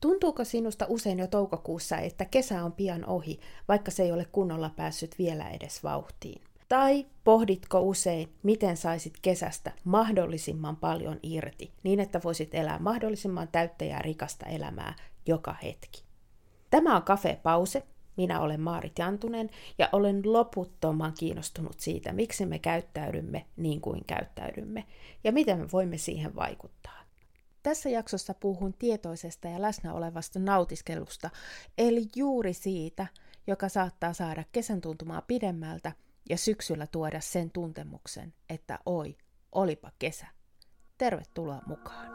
Tuntuuko 0.00 0.44
sinusta 0.44 0.86
usein 0.88 1.18
jo 1.18 1.26
toukokuussa, 1.26 1.98
että 1.98 2.24
kesä 2.24 2.64
on 2.64 2.72
pian 2.72 3.06
ohi, 3.06 3.40
vaikka 3.68 3.90
se 3.90 4.02
ei 4.02 4.12
ole 4.12 4.24
kunnolla 4.32 4.70
päässyt 4.76 5.18
vielä 5.18 5.50
edes 5.50 5.84
vauhtiin? 5.84 6.42
Tai 6.68 7.06
pohditko 7.24 7.80
usein, 7.80 8.32
miten 8.42 8.76
saisit 8.76 9.12
kesästä 9.22 9.72
mahdollisimman 9.84 10.76
paljon 10.76 11.20
irti, 11.22 11.72
niin 11.82 12.00
että 12.00 12.20
voisit 12.24 12.54
elää 12.54 12.78
mahdollisimman 12.78 13.48
täyttä 13.52 13.84
ja 13.84 13.98
rikasta 13.98 14.46
elämää 14.46 14.94
joka 15.26 15.52
hetki? 15.62 16.04
Tämä 16.70 16.96
on 16.96 17.02
Cafe 17.02 17.40
Pause. 17.42 17.82
Minä 18.16 18.40
olen 18.40 18.60
Maarit 18.60 18.98
Jantunen 18.98 19.50
ja 19.78 19.88
olen 19.92 20.32
loputtoman 20.32 21.12
kiinnostunut 21.18 21.80
siitä, 21.80 22.12
miksi 22.12 22.46
me 22.46 22.58
käyttäydymme 22.58 23.46
niin 23.56 23.80
kuin 23.80 24.04
käyttäydymme 24.06 24.84
ja 25.24 25.32
miten 25.32 25.58
me 25.58 25.66
voimme 25.72 25.98
siihen 25.98 26.36
vaikuttaa. 26.36 26.97
Tässä 27.68 27.88
jaksossa 27.88 28.34
puhun 28.34 28.74
tietoisesta 28.74 29.48
ja 29.48 29.62
läsnä 29.62 29.94
olevasta 29.94 30.38
nautiskelusta, 30.38 31.30
eli 31.78 32.06
juuri 32.16 32.52
siitä, 32.52 33.06
joka 33.46 33.68
saattaa 33.68 34.12
saada 34.12 34.44
kesän 34.52 34.80
tuntumaa 34.80 35.22
pidemmältä 35.22 35.92
ja 36.30 36.36
syksyllä 36.36 36.86
tuoda 36.86 37.20
sen 37.20 37.50
tuntemuksen, 37.50 38.34
että 38.48 38.78
oi, 38.86 39.16
olipa 39.52 39.92
kesä. 39.98 40.26
Tervetuloa 40.98 41.62
mukaan! 41.66 42.08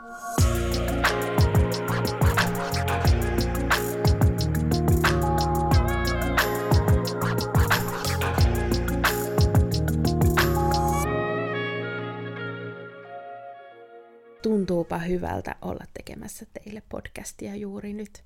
Tuntuupa 14.44 14.98
hyvältä 14.98 15.56
olla 15.62 15.86
tekemässä 15.94 16.46
teille 16.54 16.84
podcastia 16.90 17.56
juuri 17.56 17.94
nyt. 17.94 18.24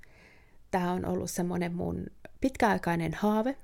Tämä 0.72 0.92
on 0.92 1.06
ollut 1.06 1.30
semmoinen 1.30 1.76
mun 1.76 2.06
pitkäaikainen 2.42 3.14
haave 3.14 3.56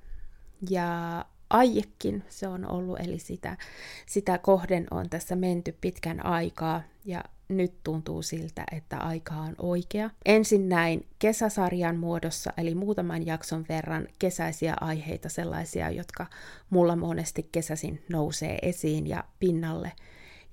ja 0.69 1.25
aiekin 1.49 2.23
se 2.29 2.47
on 2.47 2.71
ollut, 2.71 2.99
eli 2.99 3.19
sitä, 3.19 3.57
sitä 4.05 4.37
kohden 4.37 4.87
on 4.91 5.09
tässä 5.09 5.35
menty 5.35 5.77
pitkän 5.81 6.25
aikaa 6.25 6.81
ja 7.05 7.23
nyt 7.47 7.73
tuntuu 7.83 8.21
siltä, 8.21 8.63
että 8.71 8.97
aika 8.97 9.35
on 9.35 9.55
oikea. 9.57 10.09
Ensin 10.25 10.69
näin 10.69 11.07
kesäsarjan 11.19 11.97
muodossa, 11.97 12.53
eli 12.57 12.75
muutaman 12.75 13.25
jakson 13.25 13.65
verran 13.69 14.07
kesäisiä 14.19 14.75
aiheita, 14.81 15.29
sellaisia, 15.29 15.89
jotka 15.89 16.25
mulla 16.69 16.95
monesti 16.95 17.49
kesäsin 17.51 18.03
nousee 18.09 18.59
esiin 18.61 19.07
ja 19.07 19.23
pinnalle– 19.39 19.91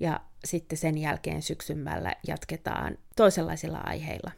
ja 0.01 0.21
sitten 0.45 0.79
sen 0.79 0.99
jälkeen 0.99 1.43
syksymällä 1.43 2.13
jatketaan 2.27 2.99
toisenlaisilla 3.17 3.79
aiheilla. 3.79 4.31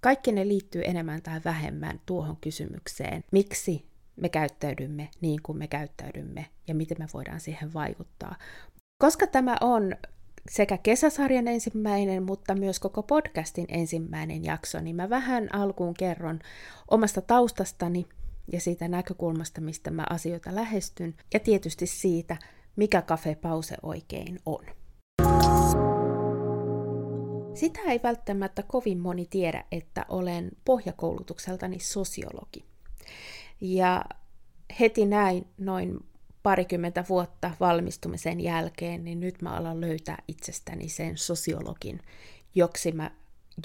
Kaikki 0.00 0.32
ne 0.32 0.48
liittyy 0.48 0.82
enemmän 0.84 1.22
tai 1.22 1.40
vähemmän 1.44 2.00
tuohon 2.06 2.36
kysymykseen, 2.40 3.24
miksi 3.32 3.88
me 4.16 4.28
käyttäydymme 4.28 5.10
niin 5.20 5.42
kuin 5.42 5.58
me 5.58 5.68
käyttäydymme 5.68 6.46
ja 6.68 6.74
miten 6.74 6.96
me 7.00 7.06
voidaan 7.14 7.40
siihen 7.40 7.74
vaikuttaa. 7.74 8.36
Koska 8.98 9.26
tämä 9.26 9.56
on 9.60 9.96
sekä 10.50 10.78
kesäsarjan 10.78 11.48
ensimmäinen, 11.48 12.22
mutta 12.22 12.54
myös 12.54 12.80
koko 12.80 13.02
podcastin 13.02 13.66
ensimmäinen 13.68 14.44
jakso, 14.44 14.80
niin 14.80 14.96
mä 14.96 15.10
vähän 15.10 15.54
alkuun 15.54 15.94
kerron 15.94 16.38
omasta 16.90 17.20
taustastani 17.20 18.06
ja 18.52 18.60
siitä 18.60 18.88
näkökulmasta, 18.88 19.60
mistä 19.60 19.90
mä 19.90 20.04
asioita 20.10 20.54
lähestyn, 20.54 21.14
ja 21.34 21.40
tietysti 21.40 21.86
siitä, 21.86 22.36
mikä 22.76 23.02
kafepause 23.02 23.76
oikein 23.82 24.38
on. 24.46 24.77
Sitä 27.58 27.80
ei 27.80 28.00
välttämättä 28.02 28.62
kovin 28.62 28.98
moni 28.98 29.26
tiedä, 29.30 29.64
että 29.72 30.06
olen 30.08 30.50
pohjakoulutukseltani 30.64 31.78
sosiologi. 31.78 32.64
Ja 33.60 34.04
heti 34.80 35.06
näin 35.06 35.46
noin 35.58 35.98
parikymmentä 36.42 37.04
vuotta 37.08 37.50
valmistumisen 37.60 38.40
jälkeen, 38.40 39.04
niin 39.04 39.20
nyt 39.20 39.42
mä 39.42 39.56
alan 39.56 39.80
löytää 39.80 40.22
itsestäni 40.28 40.88
sen 40.88 41.18
sosiologin, 41.18 42.00
joksi 42.54 42.92
mä 42.92 43.10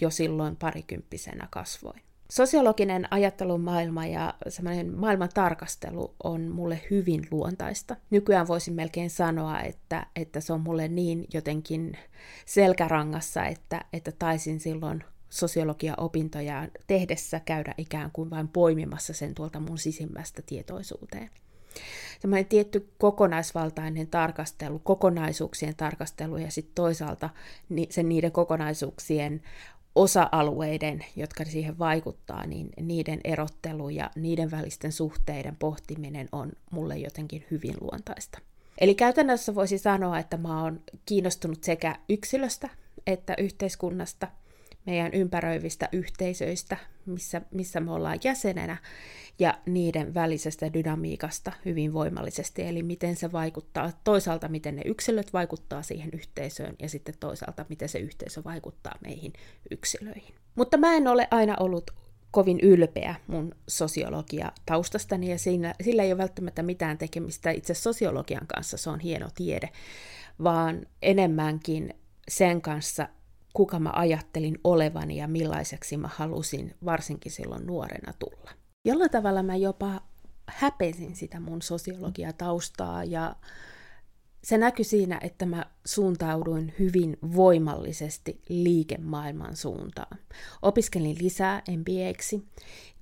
jo 0.02 0.10
silloin 0.10 0.56
parikymppisenä 0.56 1.48
kasvoin. 1.52 2.02
Sosiologinen 2.34 3.08
ajattelumaailma 3.14 4.06
ja 4.06 4.34
semmoinen 4.48 4.94
maailman 5.00 5.30
tarkastelu 5.34 6.16
on 6.24 6.42
mulle 6.42 6.82
hyvin 6.92 7.28
luontaista. 7.32 7.96
Nykyään 8.10 8.48
voisin 8.48 8.74
melkein 8.74 9.10
sanoa, 9.10 9.60
että, 9.62 10.06
että 10.16 10.42
se 10.42 10.54
on 10.54 10.62
mulle 10.62 10.88
niin 10.88 11.26
jotenkin 11.34 11.98
selkärangassa, 12.46 13.46
että, 13.46 13.86
että 13.94 14.12
taisin 14.12 14.60
silloin 14.60 15.04
sosiologia-opintoja 15.30 16.68
tehdessä 16.88 17.40
käydä 17.40 17.74
ikään 17.78 18.12
kuin 18.14 18.30
vain 18.30 18.48
poimimassa 18.48 19.14
sen 19.14 19.36
tuolta 19.36 19.60
mun 19.60 19.78
sisimmästä 19.78 20.42
tietoisuuteen. 20.46 21.30
Semmoinen 22.20 22.46
tietty 22.46 22.90
kokonaisvaltainen 22.98 24.08
tarkastelu, 24.08 24.80
kokonaisuuksien 24.80 25.76
tarkastelu 25.76 26.38
ja 26.38 26.52
sitten 26.52 26.76
toisaalta 26.76 27.30
sen 27.90 28.10
niiden 28.10 28.32
kokonaisuuksien 28.32 29.42
osa-alueiden, 29.96 31.06
jotka 31.16 31.46
siihen 31.46 31.80
vaikuttaa, 31.80 32.46
niin 32.46 32.70
niiden 32.82 33.20
erottelu 33.24 33.90
ja 33.90 34.12
niiden 34.16 34.52
välisten 34.52 34.92
suhteiden 34.92 35.56
pohtiminen 35.56 36.30
on 36.32 36.52
mulle 36.72 36.98
jotenkin 36.98 37.46
hyvin 37.52 37.76
luontaista. 37.82 38.40
Eli 38.78 38.96
käytännössä 38.96 39.56
voisi 39.56 39.78
sanoa, 39.78 40.20
että 40.20 40.38
mä 40.38 40.64
oon 40.64 40.82
kiinnostunut 41.06 41.64
sekä 41.64 41.96
yksilöstä 42.10 42.70
että 43.08 43.36
yhteiskunnasta, 43.38 44.28
meidän 44.86 45.14
ympäröivistä 45.14 45.90
yhteisöistä, 45.92 46.78
missä, 47.06 47.42
missä 47.52 47.80
me 47.80 47.92
ollaan 47.92 48.20
jäsenenä, 48.24 48.78
ja 49.40 49.60
niiden 49.66 50.14
välisestä 50.14 50.74
dynamiikasta 50.74 51.52
hyvin 51.66 51.94
voimallisesti, 51.94 52.62
eli 52.62 52.84
miten 52.84 53.16
se 53.16 53.32
vaikuttaa, 53.32 53.92
toisaalta 54.04 54.48
miten 54.48 54.76
ne 54.76 54.82
yksilöt 54.86 55.34
vaikuttaa 55.34 55.84
siihen 55.84 56.10
yhteisöön, 56.14 56.76
ja 56.80 56.90
sitten 56.90 57.16
toisaalta 57.20 57.66
miten 57.70 57.90
se 57.90 58.00
yhteisö 58.00 58.44
vaikuttaa 58.44 58.96
meihin 59.02 59.34
yksilöihin. 59.72 60.36
Mutta 60.56 60.78
mä 60.78 60.94
en 60.94 61.08
ole 61.08 61.28
aina 61.32 61.56
ollut 61.60 61.92
kovin 62.32 62.60
ylpeä 62.60 63.16
mun 63.28 63.56
sosiologia 63.68 64.52
taustastani, 64.66 65.32
ja 65.32 65.40
siinä, 65.40 65.76
sillä 65.84 66.04
ei 66.04 66.12
ole 66.12 66.18
välttämättä 66.18 66.64
mitään 66.64 66.98
tekemistä 66.98 67.52
itse 67.52 67.74
sosiologian 67.74 68.48
kanssa, 68.48 68.78
se 68.78 68.90
on 68.90 69.00
hieno 69.00 69.28
tiede, 69.36 69.70
vaan 70.44 70.86
enemmänkin 71.02 71.94
sen 72.28 72.62
kanssa, 72.62 73.08
kuka 73.54 73.80
mä 73.80 73.92
ajattelin 73.94 74.58
olevani 74.64 75.18
ja 75.18 75.28
millaiseksi 75.28 75.98
mä 75.98 76.10
halusin 76.16 76.76
varsinkin 76.86 77.32
silloin 77.32 77.68
nuorena 77.68 78.14
tulla. 78.20 78.52
Jollain 78.86 79.12
tavalla 79.12 79.44
mä 79.44 79.56
jopa 79.56 80.02
häpesin 80.48 81.16
sitä 81.16 81.40
mun 81.40 81.62
sosiologiataustaa 81.62 83.04
ja 83.04 83.36
se 84.44 84.58
näkyi 84.58 84.86
siinä, 84.86 85.20
että 85.24 85.46
mä 85.46 85.66
suuntauduin 85.86 86.74
hyvin 86.80 87.18
voimallisesti 87.36 88.42
liikemaailman 88.50 89.56
suuntaan. 89.56 90.18
Opiskelin 90.62 91.18
lisää 91.22 91.62
MBAksi 91.70 92.48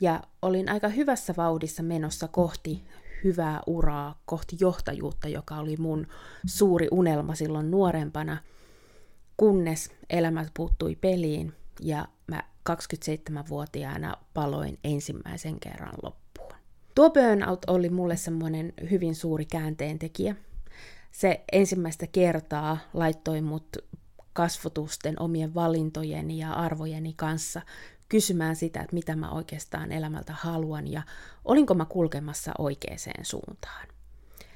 ja 0.02 0.22
olin 0.42 0.70
aika 0.70 0.90
hyvässä 0.90 1.34
vauhdissa 1.38 1.84
menossa 1.84 2.28
kohti 2.28 2.84
hyvää 3.24 3.62
uraa, 3.68 4.22
kohti 4.26 4.58
johtajuutta, 4.60 5.28
joka 5.28 5.56
oli 5.56 5.78
mun 5.78 6.08
suuri 6.46 6.88
unelma 6.92 7.36
silloin 7.36 7.72
nuorempana– 7.72 8.38
kunnes 9.42 9.92
elämät 10.10 10.48
puuttui 10.54 10.96
peliin 10.96 11.54
ja 11.80 12.08
mä 12.28 12.44
27-vuotiaana 12.70 14.18
paloin 14.34 14.80
ensimmäisen 14.84 15.60
kerran 15.60 15.94
loppuun. 16.04 16.54
Tuo 16.96 17.10
burnout 17.10 17.66
oli 17.68 17.90
mulle 17.90 18.18
semmoinen 18.18 18.74
hyvin 18.92 19.16
suuri 19.16 19.46
käänteentekijä. 19.46 20.36
Se 21.12 21.44
ensimmäistä 21.52 22.08
kertaa 22.08 22.78
laittoi 22.94 23.42
mut 23.42 23.78
kasvotusten 24.34 25.22
omien 25.22 25.54
valintojeni 25.54 26.38
ja 26.38 26.54
arvojeni 26.54 27.14
kanssa 27.14 27.62
kysymään 28.10 28.56
sitä, 28.56 28.82
että 28.82 28.96
mitä 28.96 29.16
mä 29.16 29.32
oikeastaan 29.32 29.92
elämältä 29.92 30.34
haluan 30.34 30.88
ja 30.88 31.02
olinko 31.46 31.74
mä 31.74 31.86
kulkemassa 31.86 32.52
oikeaan 32.58 32.98
suuntaan. 33.24 33.88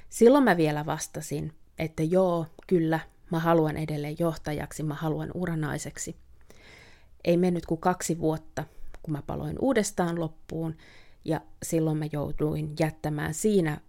Silloin 0.10 0.44
mä 0.44 0.58
vielä 0.58 0.86
vastasin, 0.86 1.54
että 1.80 2.04
joo, 2.04 2.46
kyllä, 2.68 3.00
Mä 3.32 3.40
haluan 3.40 3.78
edelleen 3.78 4.16
johtajaksi, 4.20 4.84
mä 4.84 4.94
haluan 4.94 5.32
uranaiseksi. 5.34 6.16
Ei 7.24 7.38
mennyt 7.38 7.66
kuin 7.66 7.82
kaksi 7.82 8.20
vuotta, 8.20 8.64
kun 9.02 9.12
mä 9.12 9.22
paloin 9.22 9.56
uudestaan 9.60 10.20
loppuun, 10.20 10.76
ja 11.26 11.42
silloin 11.64 11.98
mä 11.98 12.06
jouduin 12.12 12.74
jättämään 12.80 13.34
siinä 13.34 13.82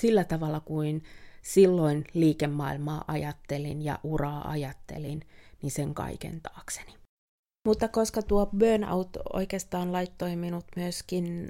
sillä 0.00 0.24
tavalla 0.24 0.60
kuin 0.60 1.02
silloin 1.42 2.04
liikemaailmaa 2.14 3.04
ajattelin 3.08 3.82
ja 3.82 3.98
uraa 4.02 4.50
ajattelin, 4.50 5.20
niin 5.62 5.70
sen 5.70 5.94
kaiken 5.94 6.40
taakseni. 6.40 6.94
Mutta 7.66 7.88
koska 7.88 8.22
tuo 8.22 8.46
burnout 8.46 9.16
oikeastaan 9.32 9.92
laittoi 9.92 10.36
minut 10.36 10.64
myöskin 10.76 11.48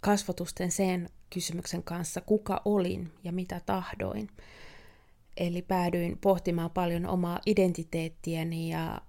kasvotusten 0.00 0.70
sen 0.70 1.08
kysymyksen 1.30 1.82
kanssa, 1.82 2.20
kuka 2.20 2.62
olin 2.64 3.12
ja 3.24 3.32
mitä 3.32 3.60
tahdoin, 3.66 4.28
Eli 5.38 5.62
päädyin 5.62 6.18
pohtimaan 6.18 6.70
paljon 6.70 7.06
omaa 7.06 7.40
identiteettiäni 7.46 8.70
ja 8.70 9.00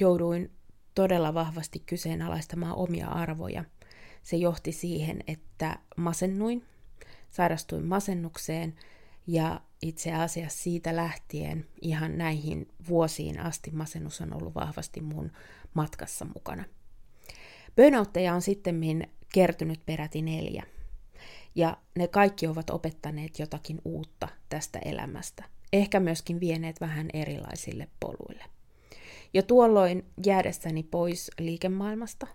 jouduin 0.00 0.50
todella 0.94 1.34
vahvasti 1.34 1.78
kyseenalaistamaan 1.78 2.76
omia 2.76 3.08
arvoja. 3.08 3.64
Se 4.22 4.36
johti 4.36 4.72
siihen, 4.72 5.20
että 5.26 5.78
masennuin, 5.96 6.64
sairastuin 7.30 7.84
masennukseen 7.84 8.74
ja 9.26 9.60
itse 9.82 10.12
asiassa 10.12 10.62
siitä 10.62 10.96
lähtien 10.96 11.66
ihan 11.80 12.18
näihin 12.18 12.68
vuosiin 12.88 13.40
asti 13.40 13.70
masennus 13.70 14.20
on 14.20 14.32
ollut 14.36 14.54
vahvasti 14.54 15.00
mun 15.00 15.32
matkassa 15.74 16.24
mukana. 16.34 16.64
Burnoutteja 17.76 18.34
on 18.34 18.42
sitten 18.42 18.80
kertynyt 19.32 19.86
peräti 19.86 20.22
neljä. 20.22 20.62
Ja 21.54 21.76
ne 21.96 22.08
kaikki 22.08 22.46
ovat 22.46 22.70
opettaneet 22.70 23.38
jotakin 23.38 23.78
uutta 23.84 24.28
tästä 24.48 24.78
elämästä. 24.84 25.57
Ehkä 25.72 26.00
myöskin 26.00 26.40
vieneet 26.40 26.80
vähän 26.80 27.08
erilaisille 27.12 27.88
poluille. 28.00 28.44
Ja 29.34 29.42
tuolloin 29.42 30.04
jäädessäni 30.26 30.82
pois 30.82 31.30
liikemaailmasta, 31.38 32.26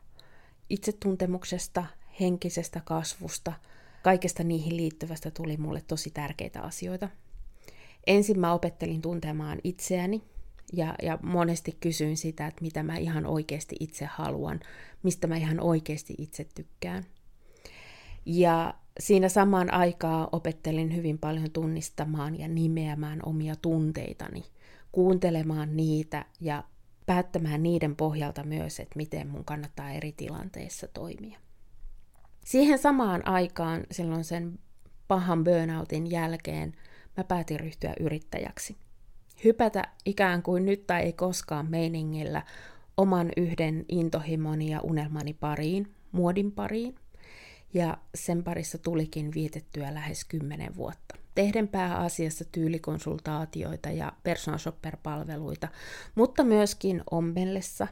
itsetuntemuksesta, 0.69 1.85
henkisestä 2.19 2.81
kasvusta, 2.85 3.53
kaikesta 4.03 4.43
niihin 4.43 4.77
liittyvästä 4.77 5.31
tuli 5.31 5.57
mulle 5.57 5.81
tosi 5.87 6.11
tärkeitä 6.11 6.61
asioita. 6.61 7.09
Ensin 8.07 8.39
mä 8.39 8.53
opettelin 8.53 9.01
tuntemaan 9.01 9.59
itseäni 9.63 10.21
ja, 10.73 10.95
ja 11.03 11.19
monesti 11.21 11.77
kysyin 11.79 12.17
sitä, 12.17 12.47
että 12.47 12.61
mitä 12.61 12.83
mä 12.83 12.97
ihan 12.97 13.25
oikeasti 13.25 13.75
itse 13.79 14.05
haluan, 14.05 14.59
mistä 15.03 15.27
mä 15.27 15.37
ihan 15.37 15.59
oikeasti 15.59 16.15
itse 16.17 16.47
tykkään. 16.55 17.05
Ja 18.25 18.73
siinä 18.99 19.29
samaan 19.29 19.73
aikaan 19.73 20.27
opettelin 20.31 20.95
hyvin 20.95 21.17
paljon 21.17 21.51
tunnistamaan 21.51 22.39
ja 22.39 22.47
nimeämään 22.47 23.19
omia 23.25 23.55
tunteitani, 23.55 24.43
kuuntelemaan 24.91 25.77
niitä 25.77 26.25
ja 26.41 26.63
päättämään 27.05 27.63
niiden 27.63 27.95
pohjalta 27.95 28.43
myös, 28.43 28.79
että 28.79 28.97
miten 28.97 29.27
mun 29.27 29.45
kannattaa 29.45 29.91
eri 29.91 30.11
tilanteissa 30.11 30.87
toimia. 30.87 31.39
Siihen 32.45 32.79
samaan 32.79 33.27
aikaan, 33.27 33.83
silloin 33.91 34.23
sen 34.23 34.59
pahan 35.07 35.43
burnoutin 35.43 36.11
jälkeen, 36.11 36.73
mä 37.17 37.23
päätin 37.23 37.59
ryhtyä 37.59 37.93
yrittäjäksi. 37.99 38.77
Hypätä 39.43 39.83
ikään 40.05 40.43
kuin 40.43 40.65
nyt 40.65 40.87
tai 40.87 41.01
ei 41.01 41.13
koskaan 41.13 41.69
meiningillä 41.69 42.43
oman 42.97 43.29
yhden 43.37 43.85
intohimoni 43.89 44.71
ja 44.71 44.81
unelmani 44.81 45.33
pariin, 45.33 45.93
muodin 46.11 46.51
pariin, 46.51 46.95
ja 47.73 47.97
sen 48.15 48.43
parissa 48.43 48.77
tulikin 48.77 49.33
vietettyä 49.33 49.93
lähes 49.93 50.25
kymmenen 50.25 50.75
vuotta. 50.75 51.15
Tehden 51.35 51.67
pääasiassa 51.67 52.45
tyylikonsultaatioita 52.51 53.89
ja 53.89 54.11
personal 54.23 54.59
shopper-palveluita, 54.59 55.67
mutta 56.15 56.43
myöskin 56.43 57.03
ommellessa 57.11 57.87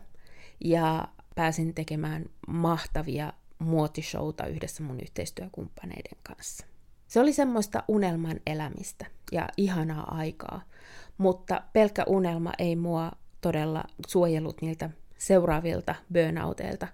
ja 0.63 1.07
pääsin 1.35 1.73
tekemään 1.73 2.25
mahtavia 2.47 3.33
muotishouta 3.59 4.45
yhdessä 4.45 4.83
mun 4.83 4.99
yhteistyökumppaneiden 4.99 6.17
kanssa. 6.23 6.65
Se 7.07 7.19
oli 7.19 7.33
semmoista 7.33 7.83
unelman 7.87 8.39
elämistä 8.47 9.05
ja 9.31 9.49
ihanaa 9.57 10.15
aikaa, 10.15 10.61
mutta 11.17 11.61
pelkkä 11.73 12.03
unelma 12.07 12.51
ei 12.59 12.75
mua 12.75 13.11
todella 13.41 13.83
suojellut 14.07 14.61
niiltä 14.61 14.89
seuraavilta 15.17 15.95
burnouteilta, 16.13 16.87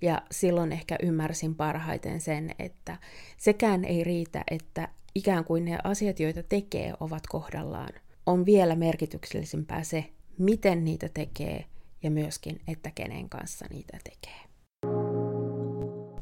ja 0.00 0.22
silloin 0.30 0.72
ehkä 0.72 0.96
ymmärsin 1.02 1.54
parhaiten 1.54 2.20
sen, 2.20 2.50
että 2.58 2.96
sekään 3.36 3.84
ei 3.84 4.04
riitä, 4.04 4.44
että 4.50 4.88
ikään 5.14 5.44
kuin 5.44 5.64
ne 5.64 5.78
asiat, 5.84 6.20
joita 6.20 6.42
tekee, 6.42 6.94
ovat 7.00 7.26
kohdallaan. 7.26 7.92
On 8.26 8.46
vielä 8.46 8.76
merkityksellisempää 8.76 9.82
se, 9.82 10.04
miten 10.38 10.84
niitä 10.84 11.08
tekee 11.14 11.64
ja 12.02 12.10
myöskin, 12.10 12.60
että 12.68 12.90
kenen 12.94 13.28
kanssa 13.28 13.66
niitä 13.70 13.98
tekee. 14.04 14.40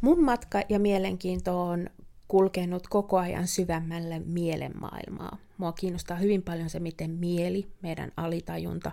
Mun 0.01 0.25
matka 0.25 0.63
ja 0.69 0.79
mielenkiinto 0.79 1.63
on 1.63 1.91
kulkenut 2.29 2.89
koko 2.89 3.19
ajan 3.19 3.47
syvemmälle 3.47 4.19
mielenmaailmaa. 4.19 5.39
Mua 5.59 5.73
kiinnostaa 5.73 6.17
hyvin 6.17 6.43
paljon 6.43 6.71
se, 6.71 6.81
miten 6.81 7.11
mieli, 7.11 7.67
meidän 7.83 8.13
alitajunta, 8.17 8.93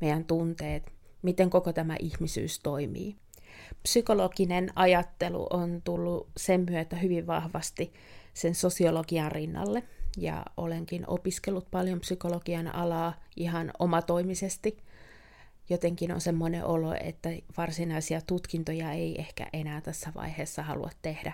meidän 0.00 0.24
tunteet, 0.24 0.92
miten 1.22 1.50
koko 1.50 1.72
tämä 1.72 1.96
ihmisyys 2.00 2.60
toimii 2.60 3.16
psykologinen 3.82 4.70
ajattelu 4.76 5.46
on 5.50 5.82
tullut 5.84 6.28
sen 6.36 6.66
myötä 6.70 6.96
hyvin 6.96 7.26
vahvasti 7.26 7.92
sen 8.34 8.54
sosiologian 8.54 9.32
rinnalle, 9.32 9.82
ja 10.16 10.44
olenkin 10.56 11.04
opiskellut 11.06 11.70
paljon 11.70 12.00
psykologian 12.00 12.74
alaa 12.74 13.14
ihan 13.36 13.72
omatoimisesti. 13.78 14.78
Jotenkin 15.68 16.12
on 16.12 16.20
semmoinen 16.20 16.64
olo, 16.64 16.94
että 17.00 17.28
varsinaisia 17.56 18.20
tutkintoja 18.20 18.92
ei 18.92 19.20
ehkä 19.20 19.46
enää 19.52 19.80
tässä 19.80 20.12
vaiheessa 20.14 20.62
halua 20.62 20.90
tehdä. 21.02 21.32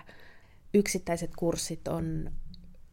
Yksittäiset 0.73 1.31
kurssit 1.35 1.87
on 1.87 2.31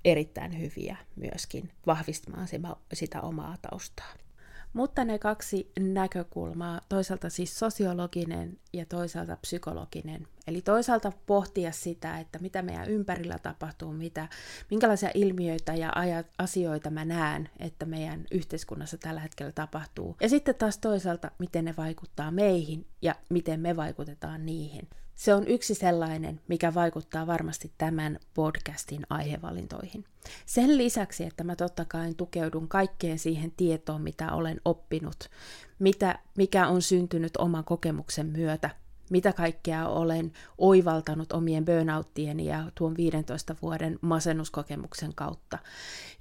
erittäin 0.05 0.61
hyviä 0.61 0.97
myöskin 1.17 1.71
vahvistamaan 1.87 2.49
sitä 2.93 3.21
omaa 3.21 3.57
taustaa. 3.63 4.13
Mutta 4.73 5.05
ne 5.05 5.19
kaksi 5.19 5.73
näkökulmaa, 5.79 6.81
toisaalta 6.89 7.31
siis 7.31 7.59
sosiologinen 7.59 8.59
ja 8.73 8.87
toisaalta 8.87 9.37
psykologinen, 9.37 10.27
eli 10.47 10.63
toisaalta 10.63 11.13
pohtia 11.27 11.73
sitä, 11.73 12.19
että 12.19 12.39
mitä 12.39 12.63
meidän 12.63 12.89
ympärillä 12.89 13.39
tapahtuu, 13.39 13.93
mitä, 13.93 14.29
minkälaisia 14.71 15.11
ilmiöitä 15.15 15.75
ja 15.75 15.93
asioita 16.39 16.91
mä 16.91 17.05
näen, 17.05 17.49
että 17.59 17.87
meidän 17.87 18.25
yhteiskunnassa 18.31 18.99
tällä 18.99 19.21
hetkellä 19.21 19.53
tapahtuu. 19.53 20.17
Ja 20.21 20.29
sitten 20.29 20.55
taas 20.55 20.79
toisaalta, 20.79 21.31
miten 21.39 21.65
ne 21.65 21.75
vaikuttaa 21.77 22.31
meihin 22.31 22.87
ja 23.03 23.15
miten 23.31 23.61
me 23.61 23.77
vaikutetaan 23.77 24.47
niihin. 24.47 24.89
Se 25.19 25.35
on 25.35 25.47
yksi 25.47 25.75
sellainen, 25.75 26.41
mikä 26.49 26.75
vaikuttaa 26.75 27.27
varmasti 27.27 27.73
tämän 27.79 28.19
podcastin 28.35 29.07
aihevalintoihin. 29.11 30.05
Sen 30.47 30.79
lisäksi, 30.79 31.25
että 31.25 31.45
mä 31.45 31.57
totta 31.57 31.85
kai 31.85 32.15
tukeudun 32.15 32.69
kaikkeen 32.69 33.19
siihen 33.19 33.53
tietoon, 33.57 34.03
mitä 34.03 34.33
olen 34.33 34.61
oppinut, 34.65 35.31
mitä, 35.79 36.19
mikä 36.37 36.69
on 36.69 36.83
syntynyt 36.83 37.37
oman 37.37 37.65
kokemuksen 37.65 38.27
myötä, 38.27 38.71
mitä 39.11 39.33
kaikkea 39.33 39.89
olen 39.89 40.33
oivaltanut 40.59 41.33
omien 41.33 41.65
burnouttien 41.65 42.41
ja 42.41 42.71
tuon 42.75 42.97
15 42.97 43.57
vuoden 43.63 43.99
masennuskokemuksen 44.01 45.15
kautta. 45.15 45.59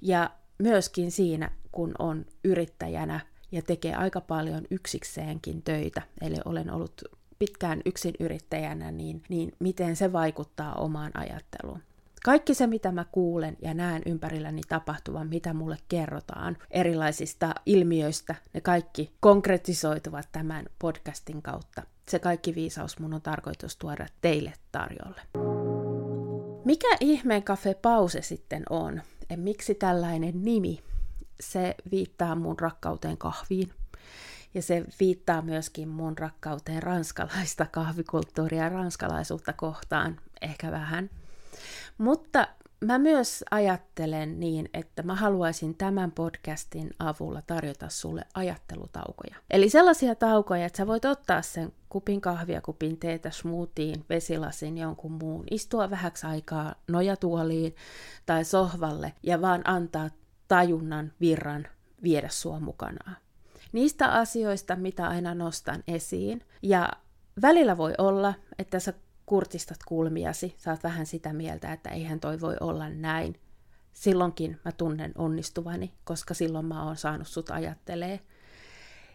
Ja 0.00 0.30
myöskin 0.58 1.10
siinä, 1.10 1.50
kun 1.72 1.94
on 1.98 2.26
yrittäjänä 2.44 3.20
ja 3.52 3.62
tekee 3.62 3.94
aika 3.94 4.20
paljon 4.20 4.64
yksikseenkin 4.70 5.62
töitä, 5.62 6.02
eli 6.20 6.36
olen 6.44 6.70
ollut 6.70 7.17
pitkään 7.38 7.80
yksin 7.84 8.14
yrittäjänä, 8.20 8.90
niin, 8.90 9.22
niin 9.28 9.52
miten 9.58 9.96
se 9.96 10.12
vaikuttaa 10.12 10.74
omaan 10.74 11.10
ajatteluun. 11.14 11.82
Kaikki 12.24 12.54
se, 12.54 12.66
mitä 12.66 12.92
mä 12.92 13.04
kuulen 13.12 13.56
ja 13.62 13.74
näen 13.74 14.02
ympärilläni 14.06 14.60
tapahtuvan, 14.68 15.28
mitä 15.28 15.54
mulle 15.54 15.76
kerrotaan 15.88 16.56
erilaisista 16.70 17.54
ilmiöistä, 17.66 18.34
ne 18.54 18.60
kaikki 18.60 19.12
konkretisoituvat 19.20 20.28
tämän 20.32 20.66
podcastin 20.78 21.42
kautta. 21.42 21.82
Se 22.08 22.18
kaikki 22.18 22.54
viisaus 22.54 22.98
mun 22.98 23.14
on 23.14 23.22
tarkoitus 23.22 23.76
tuoda 23.76 24.06
teille 24.20 24.52
tarjolle. 24.72 25.20
Mikä 26.64 26.96
ihmeen 27.00 27.42
kafe 27.42 27.74
pause 27.74 28.22
sitten 28.22 28.62
on? 28.70 29.02
Ja 29.30 29.36
miksi 29.36 29.74
tällainen 29.74 30.44
nimi? 30.44 30.80
Se 31.40 31.74
viittaa 31.90 32.34
mun 32.34 32.58
rakkauteen 32.58 33.16
kahviin, 33.16 33.72
ja 34.54 34.62
se 34.62 34.84
viittaa 35.00 35.42
myöskin 35.42 35.88
mun 35.88 36.18
rakkauteen 36.18 36.82
ranskalaista 36.82 37.66
kahvikulttuuria 37.72 38.62
ja 38.62 38.68
ranskalaisuutta 38.68 39.52
kohtaan 39.52 40.20
ehkä 40.42 40.70
vähän. 40.70 41.10
Mutta 41.98 42.48
mä 42.80 42.98
myös 42.98 43.44
ajattelen 43.50 44.40
niin, 44.40 44.68
että 44.74 45.02
mä 45.02 45.14
haluaisin 45.14 45.74
tämän 45.74 46.12
podcastin 46.12 46.90
avulla 46.98 47.42
tarjota 47.42 47.88
sulle 47.88 48.24
ajattelutaukoja. 48.34 49.36
Eli 49.50 49.68
sellaisia 49.70 50.14
taukoja, 50.14 50.66
että 50.66 50.76
sä 50.76 50.86
voit 50.86 51.04
ottaa 51.04 51.42
sen 51.42 51.72
kupin 51.88 52.20
kahvia, 52.20 52.60
kupin 52.60 52.96
teetä, 52.98 53.30
smoothien, 53.30 54.04
vesilasin, 54.08 54.78
jonkun 54.78 55.12
muun, 55.12 55.44
istua 55.50 55.90
vähäksi 55.90 56.26
aikaa 56.26 56.74
nojatuoliin 56.88 57.76
tai 58.26 58.44
sohvalle 58.44 59.12
ja 59.22 59.40
vaan 59.40 59.62
antaa 59.64 60.10
tajunnan 60.48 61.12
virran 61.20 61.66
viedä 62.02 62.28
sua 62.28 62.60
mukanaan 62.60 63.16
niistä 63.72 64.12
asioista, 64.12 64.76
mitä 64.76 65.08
aina 65.08 65.34
nostan 65.34 65.84
esiin. 65.88 66.44
Ja 66.62 66.88
välillä 67.42 67.76
voi 67.76 67.94
olla, 67.98 68.34
että 68.58 68.80
sä 68.80 68.92
kurtistat 69.26 69.78
kulmiasi, 69.86 70.54
saat 70.58 70.82
vähän 70.82 71.06
sitä 71.06 71.32
mieltä, 71.32 71.72
että 71.72 71.90
eihän 71.90 72.20
toi 72.20 72.40
voi 72.40 72.56
olla 72.60 72.88
näin. 72.88 73.40
Silloinkin 73.92 74.60
mä 74.64 74.72
tunnen 74.72 75.12
onnistuvani, 75.18 75.94
koska 76.04 76.34
silloin 76.34 76.66
mä 76.66 76.84
oon 76.84 76.96
saanut 76.96 77.28
sut 77.28 77.50
ajattelee. 77.50 78.20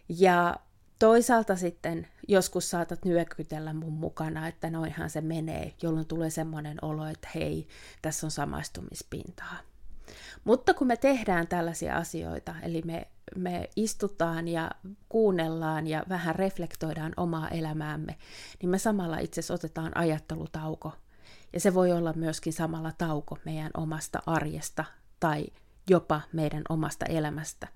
Ja 0.08 0.56
toisaalta 0.98 1.56
sitten 1.56 2.06
joskus 2.28 2.70
saatat 2.70 3.04
nyökytellä 3.04 3.72
mun 3.72 3.92
mukana, 3.92 4.48
että 4.48 4.70
noinhan 4.70 5.10
se 5.10 5.20
menee, 5.20 5.74
jolloin 5.82 6.06
tulee 6.06 6.30
semmoinen 6.30 6.78
olo, 6.82 7.06
että 7.06 7.28
hei, 7.34 7.66
tässä 8.02 8.26
on 8.26 8.30
samaistumispintaa. 8.30 9.56
Mutta 10.44 10.74
kun 10.74 10.86
me 10.86 10.96
tehdään 10.96 11.48
tällaisia 11.48 11.96
asioita, 11.96 12.54
eli 12.62 12.82
me, 12.84 13.08
me 13.36 13.68
istutaan 13.76 14.48
ja 14.48 14.70
kuunnellaan 15.08 15.86
ja 15.86 16.04
vähän 16.08 16.34
reflektoidaan 16.34 17.12
omaa 17.16 17.48
elämäämme, 17.48 18.16
niin 18.62 18.70
me 18.70 18.78
samalla 18.78 19.18
itse 19.18 19.40
asiassa 19.40 19.54
otetaan 19.54 19.96
ajattelutauko. 19.96 20.92
Ja 21.52 21.60
se 21.60 21.74
voi 21.74 21.92
olla 21.92 22.12
myöskin 22.12 22.52
samalla 22.52 22.92
tauko 22.98 23.38
meidän 23.44 23.70
omasta 23.76 24.22
arjesta 24.26 24.84
tai 25.20 25.46
jopa 25.90 26.20
meidän 26.32 26.62
omasta 26.68 27.06
elämästä. 27.06 27.68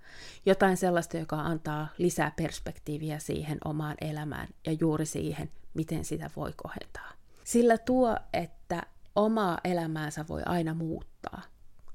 Jotain 0.47 0.77
sellaista, 0.77 1.17
joka 1.17 1.37
antaa 1.37 1.89
lisää 1.99 2.33
perspektiiviä 2.37 3.19
siihen 3.19 3.59
omaan 3.65 3.97
elämään 4.01 4.49
ja 4.67 4.73
juuri 4.73 5.07
siihen, 5.07 5.51
miten 5.75 6.05
sitä 6.05 6.31
voi 6.37 6.53
kohentaa. 6.57 7.13
Sillä 7.45 7.79
tuo, 7.79 8.17
että 8.33 8.83
omaa 9.17 9.59
elämäänsä 9.65 10.25
voi 10.29 10.43
aina 10.47 10.75
muuttaa. 10.75 11.43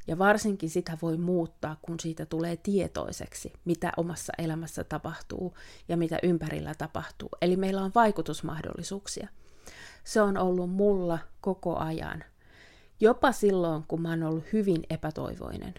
Ja 0.07 0.17
varsinkin 0.17 0.69
sitä 0.69 0.97
voi 1.01 1.17
muuttaa, 1.17 1.77
kun 1.81 1.99
siitä 1.99 2.25
tulee 2.25 2.57
tietoiseksi, 2.57 3.53
mitä 3.65 3.91
omassa 3.97 4.33
elämässä 4.37 4.83
tapahtuu 4.83 5.57
ja 5.87 5.97
mitä 5.97 6.19
ympärillä 6.23 6.73
tapahtuu. 6.77 7.29
Eli 7.41 7.55
meillä 7.55 7.81
on 7.81 7.91
vaikutusmahdollisuuksia. 7.95 9.27
Se 10.03 10.21
on 10.21 10.37
ollut 10.37 10.69
mulla 10.69 11.19
koko 11.41 11.77
ajan. 11.77 12.23
Jopa 12.99 13.31
silloin, 13.31 13.83
kun 13.87 14.01
mä 14.01 14.09
oon 14.09 14.23
ollut 14.23 14.53
hyvin 14.53 14.83
epätoivoinen 14.89 15.73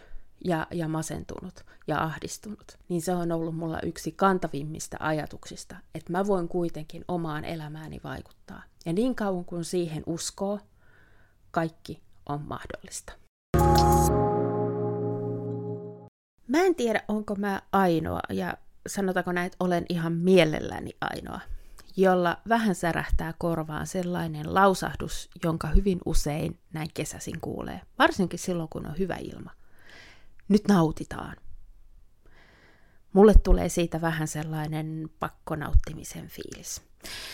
ja, 0.44 0.66
ja 0.70 0.88
masentunut 0.88 1.64
ja 1.86 2.02
ahdistunut, 2.02 2.78
niin 2.88 3.02
se 3.02 3.14
on 3.14 3.32
ollut 3.32 3.56
mulla 3.56 3.80
yksi 3.80 4.12
kantavimmista 4.12 4.96
ajatuksista, 5.00 5.76
että 5.94 6.12
mä 6.12 6.26
voin 6.26 6.48
kuitenkin 6.48 7.04
omaan 7.08 7.44
elämääni 7.44 8.00
vaikuttaa. 8.04 8.62
Ja 8.86 8.92
niin 8.92 9.14
kauan 9.14 9.44
kuin 9.44 9.64
siihen 9.64 10.02
uskoo, 10.06 10.58
kaikki 11.50 12.02
on 12.26 12.42
mahdollista. 12.42 13.23
Mä 16.54 16.60
en 16.60 16.74
tiedä, 16.74 17.02
onko 17.08 17.34
mä 17.34 17.62
ainoa, 17.72 18.20
ja 18.30 18.54
sanotaanko 18.86 19.32
näin, 19.32 19.46
että 19.46 19.64
olen 19.64 19.86
ihan 19.88 20.12
mielelläni 20.12 20.90
ainoa, 21.00 21.40
jolla 21.96 22.40
vähän 22.48 22.74
särähtää 22.74 23.34
korvaan 23.38 23.86
sellainen 23.86 24.54
lausahdus, 24.54 25.30
jonka 25.44 25.68
hyvin 25.68 25.98
usein 26.04 26.58
näin 26.72 26.88
kesäsin 26.94 27.40
kuulee, 27.40 27.80
varsinkin 27.98 28.38
silloin, 28.38 28.68
kun 28.68 28.86
on 28.86 28.98
hyvä 28.98 29.16
ilma. 29.16 29.50
Nyt 30.48 30.68
nautitaan. 30.68 31.36
Mulle 33.12 33.34
tulee 33.44 33.68
siitä 33.68 34.00
vähän 34.00 34.28
sellainen 34.28 35.10
pakkonauttimisen 35.20 36.28
fiilis. 36.28 36.82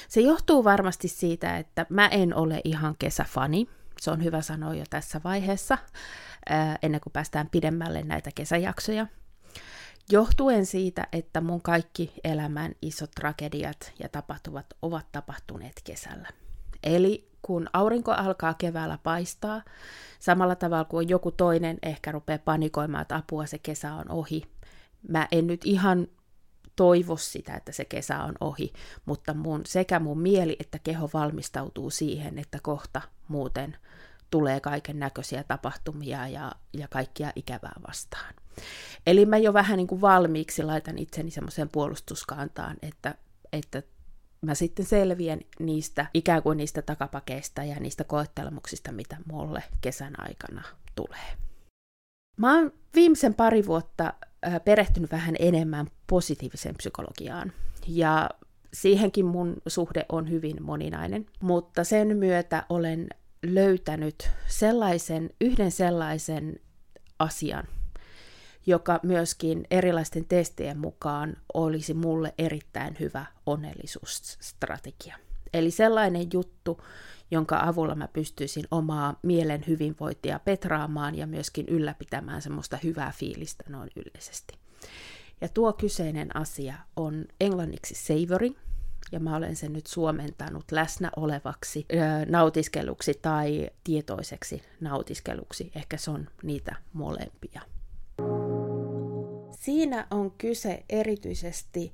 Se 0.08 0.20
johtuu 0.20 0.64
varmasti 0.64 1.08
siitä, 1.08 1.58
että 1.58 1.86
mä 1.88 2.08
en 2.08 2.34
ole 2.34 2.60
ihan 2.64 2.94
kesäfani, 2.98 3.68
se 4.00 4.10
on 4.10 4.24
hyvä 4.24 4.42
sanoa 4.42 4.74
jo 4.74 4.84
tässä 4.90 5.20
vaiheessa, 5.24 5.78
ennen 6.82 7.00
kuin 7.00 7.12
päästään 7.12 7.48
pidemmälle 7.50 8.02
näitä 8.02 8.30
kesäjaksoja. 8.34 9.06
Johtuen 10.10 10.66
siitä, 10.66 11.06
että 11.12 11.40
mun 11.40 11.62
kaikki 11.62 12.12
elämän 12.24 12.72
isot 12.82 13.10
tragediat 13.10 13.92
ja 13.98 14.08
tapahtuvat 14.08 14.66
ovat 14.82 15.06
tapahtuneet 15.12 15.80
kesällä. 15.84 16.28
Eli 16.82 17.30
kun 17.42 17.68
aurinko 17.72 18.12
alkaa 18.12 18.54
keväällä 18.54 18.98
paistaa, 19.02 19.62
samalla 20.18 20.54
tavalla 20.54 20.84
kuin 20.84 21.08
joku 21.08 21.30
toinen 21.30 21.78
ehkä 21.82 22.12
rupeaa 22.12 22.38
panikoimaan, 22.38 23.02
että 23.02 23.16
apua 23.16 23.46
se 23.46 23.58
kesä 23.58 23.94
on 23.94 24.10
ohi. 24.10 24.42
Mä 25.08 25.28
en 25.32 25.46
nyt 25.46 25.60
ihan 25.64 26.08
toivo 26.80 27.16
sitä, 27.16 27.54
että 27.54 27.72
se 27.72 27.84
kesä 27.84 28.22
on 28.22 28.34
ohi, 28.40 28.72
mutta 29.04 29.34
mun, 29.34 29.60
sekä 29.66 29.98
mun 29.98 30.20
mieli 30.20 30.56
että 30.60 30.78
keho 30.78 31.10
valmistautuu 31.14 31.90
siihen, 31.90 32.38
että 32.38 32.58
kohta 32.62 33.00
muuten 33.28 33.76
tulee 34.30 34.60
kaiken 34.60 34.98
näköisiä 34.98 35.44
tapahtumia 35.44 36.28
ja, 36.28 36.52
ja 36.72 36.88
kaikkia 36.88 37.32
ikävää 37.36 37.80
vastaan. 37.88 38.34
Eli 39.06 39.26
mä 39.26 39.38
jo 39.38 39.52
vähän 39.52 39.76
niin 39.76 39.86
kuin 39.86 40.00
valmiiksi 40.00 40.62
laitan 40.62 40.98
itseni 40.98 41.30
semmoiseen 41.30 41.68
puolustuskantaan, 41.68 42.76
että, 42.82 43.14
että 43.52 43.82
mä 44.40 44.54
sitten 44.54 44.86
selviän 44.86 45.40
niistä 45.58 46.06
ikään 46.14 46.42
kuin 46.42 46.56
niistä 46.56 46.82
takapakeista 46.82 47.64
ja 47.64 47.80
niistä 47.80 48.04
koettelemuksista, 48.04 48.92
mitä 48.92 49.16
mulle 49.32 49.62
kesän 49.80 50.14
aikana 50.18 50.62
tulee. 50.94 51.36
Mä 52.36 52.54
oon 52.54 52.72
viimeisen 52.94 53.34
pari 53.34 53.66
vuotta 53.66 54.14
perehtynyt 54.64 55.10
vähän 55.10 55.36
enemmän 55.38 55.86
positiiviseen 56.06 56.74
psykologiaan. 56.76 57.52
Ja 57.86 58.30
siihenkin 58.72 59.26
mun 59.26 59.56
suhde 59.66 60.06
on 60.08 60.30
hyvin 60.30 60.62
moninainen, 60.62 61.26
mutta 61.40 61.84
sen 61.84 62.16
myötä 62.16 62.66
olen 62.68 63.08
löytänyt 63.42 64.30
sellaisen, 64.46 65.30
yhden 65.40 65.70
sellaisen 65.70 66.60
asian, 67.18 67.64
joka 68.66 69.00
myöskin 69.02 69.66
erilaisten 69.70 70.24
testien 70.24 70.78
mukaan 70.78 71.36
olisi 71.54 71.94
mulle 71.94 72.34
erittäin 72.38 72.96
hyvä 73.00 73.26
onnellisuusstrategia. 73.46 75.16
Eli 75.54 75.70
sellainen 75.70 76.26
juttu, 76.32 76.80
jonka 77.30 77.60
avulla 77.62 77.94
mä 77.94 78.08
pystyisin 78.08 78.64
omaa 78.70 79.18
mielen 79.22 79.64
hyvinvointia 79.66 80.38
petraamaan 80.38 81.14
ja 81.14 81.26
myöskin 81.26 81.68
ylläpitämään 81.68 82.42
semmoista 82.42 82.78
hyvää 82.84 83.12
fiilistä 83.16 83.64
noin 83.68 83.90
yleisesti. 83.96 84.58
Ja 85.40 85.48
tuo 85.48 85.72
kyseinen 85.72 86.36
asia 86.36 86.74
on 86.96 87.24
englanniksi 87.40 87.94
savory, 87.94 88.50
ja 89.12 89.20
mä 89.20 89.36
olen 89.36 89.56
sen 89.56 89.72
nyt 89.72 89.86
suomentanut 89.86 90.72
läsnä 90.72 91.10
olevaksi 91.16 91.86
nautiskeluksi 92.28 93.14
tai 93.22 93.70
tietoiseksi 93.84 94.62
nautiskeluksi. 94.80 95.72
Ehkä 95.74 95.96
se 95.96 96.10
on 96.10 96.28
niitä 96.42 96.76
molempia. 96.92 97.62
Siinä 99.60 100.06
on 100.10 100.30
kyse 100.30 100.84
erityisesti 100.88 101.92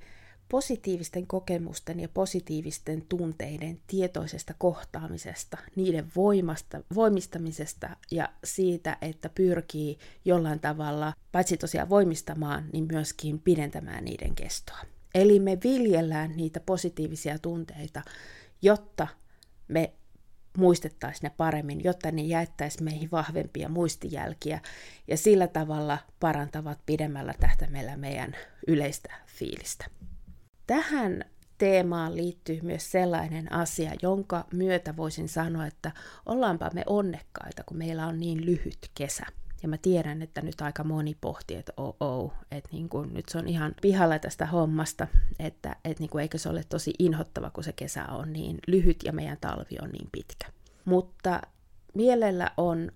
positiivisten 0.48 1.26
kokemusten 1.26 2.00
ja 2.00 2.08
positiivisten 2.08 3.04
tunteiden 3.08 3.80
tietoisesta 3.86 4.54
kohtaamisesta, 4.58 5.58
niiden 5.76 6.06
voimasta, 6.16 6.80
voimistamisesta 6.94 7.96
ja 8.10 8.28
siitä, 8.44 8.96
että 9.02 9.28
pyrkii 9.28 9.98
jollain 10.24 10.60
tavalla 10.60 11.12
paitsi 11.32 11.56
tosiaan 11.56 11.88
voimistamaan, 11.88 12.64
niin 12.72 12.86
myöskin 12.92 13.38
pidentämään 13.40 14.04
niiden 14.04 14.34
kestoa. 14.34 14.78
Eli 15.14 15.40
me 15.40 15.58
viljellään 15.64 16.36
niitä 16.36 16.60
positiivisia 16.60 17.38
tunteita, 17.38 18.02
jotta 18.62 19.08
me 19.68 19.92
muistettaisiin 20.56 21.22
ne 21.22 21.30
paremmin, 21.36 21.84
jotta 21.84 22.10
ne 22.10 22.22
jättäisi 22.22 22.82
meihin 22.82 23.10
vahvempia 23.10 23.68
muistijälkiä 23.68 24.60
ja 25.08 25.16
sillä 25.16 25.48
tavalla 25.48 25.98
parantavat 26.20 26.78
pidemmällä 26.86 27.34
tähtäimellä 27.40 27.96
meidän 27.96 28.36
yleistä 28.66 29.14
fiilistä. 29.26 29.86
Tähän 30.66 31.24
teemaan 31.58 32.16
liittyy 32.16 32.60
myös 32.62 32.90
sellainen 32.90 33.52
asia, 33.52 33.92
jonka 34.02 34.44
myötä 34.52 34.96
voisin 34.96 35.28
sanoa, 35.28 35.66
että 35.66 35.92
ollaanpa 36.26 36.70
me 36.74 36.82
onnekkaita, 36.86 37.62
kun 37.66 37.76
meillä 37.76 38.06
on 38.06 38.20
niin 38.20 38.46
lyhyt 38.46 38.90
kesä. 38.94 39.26
Ja 39.62 39.68
mä 39.68 39.78
tiedän, 39.78 40.22
että 40.22 40.42
nyt 40.42 40.60
aika 40.60 40.84
moni 40.84 41.16
pohtii, 41.20 41.56
että 41.56 41.72
oh, 41.76 41.96
oh 42.00 42.32
että 42.50 42.68
niin 42.72 42.88
kuin, 42.88 43.14
nyt 43.14 43.28
se 43.28 43.38
on 43.38 43.48
ihan 43.48 43.74
pihalla 43.82 44.18
tästä 44.18 44.46
hommasta, 44.46 45.06
että 45.38 45.76
että 45.84 46.02
niin 46.02 46.10
kuin, 46.10 46.22
eikö 46.22 46.38
se 46.38 46.48
ole 46.48 46.64
tosi 46.68 46.92
inhottava, 46.98 47.50
kun 47.50 47.64
se 47.64 47.72
kesä 47.72 48.04
on 48.04 48.32
niin 48.32 48.58
lyhyt 48.66 49.02
ja 49.04 49.12
meidän 49.12 49.38
talvi 49.40 49.76
on 49.82 49.90
niin 49.90 50.08
pitkä. 50.12 50.46
Mutta 50.84 51.42
mielellä 51.94 52.50
on 52.56 52.92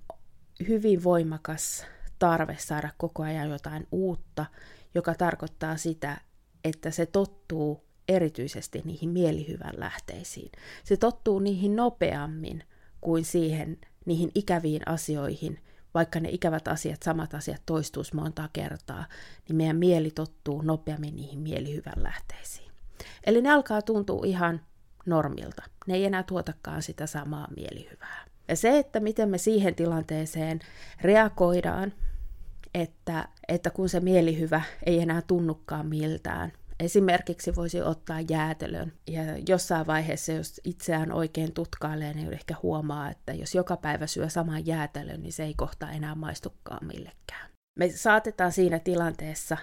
hyvin 0.68 1.04
voimakas 1.04 1.86
tarve 2.18 2.56
saada 2.58 2.90
koko 2.96 3.22
ajan 3.22 3.50
jotain 3.50 3.86
uutta, 3.92 4.46
joka 4.94 5.14
tarkoittaa 5.14 5.76
sitä, 5.76 6.20
että 6.64 6.90
se 6.90 7.06
tottuu 7.06 7.80
erityisesti 8.08 8.82
niihin 8.84 9.10
mielihyvän 9.10 9.74
lähteisiin. 9.76 10.52
Se 10.84 10.96
tottuu 10.96 11.38
niihin 11.38 11.76
nopeammin 11.76 12.64
kuin 13.00 13.24
siihen, 13.24 13.78
niihin 14.06 14.30
ikäviin 14.34 14.88
asioihin, 14.88 15.60
vaikka 15.94 16.20
ne 16.20 16.28
ikävät 16.32 16.68
asiat, 16.68 17.02
samat 17.02 17.34
asiat 17.34 17.62
toistuisi 17.66 18.16
monta 18.16 18.48
kertaa, 18.52 19.04
niin 19.48 19.56
meidän 19.56 19.76
mieli 19.76 20.10
tottuu 20.10 20.62
nopeammin 20.62 21.16
niihin 21.16 21.38
mielihyvän 21.38 22.02
lähteisiin. 22.02 22.70
Eli 23.26 23.42
ne 23.42 23.50
alkaa 23.50 23.82
tuntua 23.82 24.22
ihan 24.26 24.60
normilta. 25.06 25.62
Ne 25.86 25.94
ei 25.94 26.04
enää 26.04 26.22
tuotakaan 26.22 26.82
sitä 26.82 27.06
samaa 27.06 27.48
mielihyvää. 27.56 28.24
Ja 28.48 28.56
se, 28.56 28.78
että 28.78 29.00
miten 29.00 29.28
me 29.28 29.38
siihen 29.38 29.74
tilanteeseen 29.74 30.60
reagoidaan, 31.02 31.92
että, 32.74 33.28
että 33.48 33.70
kun 33.70 33.88
se 33.88 34.00
mielihyvä 34.00 34.62
ei 34.86 35.00
enää 35.00 35.22
tunnukaan 35.22 35.86
miltään, 35.86 36.52
Esimerkiksi 36.80 37.56
voisi 37.56 37.82
ottaa 37.82 38.20
jäätelön 38.20 38.92
ja 39.06 39.22
jossain 39.48 39.86
vaiheessa, 39.86 40.32
jos 40.32 40.60
itseään 40.64 41.12
oikein 41.12 41.52
tutkailee, 41.52 42.14
niin 42.14 42.32
ehkä 42.32 42.54
huomaa, 42.62 43.10
että 43.10 43.32
jos 43.32 43.54
joka 43.54 43.76
päivä 43.76 44.06
syö 44.06 44.28
saman 44.28 44.66
jäätelön, 44.66 45.22
niin 45.22 45.32
se 45.32 45.44
ei 45.44 45.54
kohta 45.54 45.90
enää 45.90 46.14
maistukaan 46.14 46.86
millekään. 46.86 47.50
Me 47.78 47.88
saatetaan 47.88 48.52
siinä 48.52 48.78
tilanteessa 48.78 49.56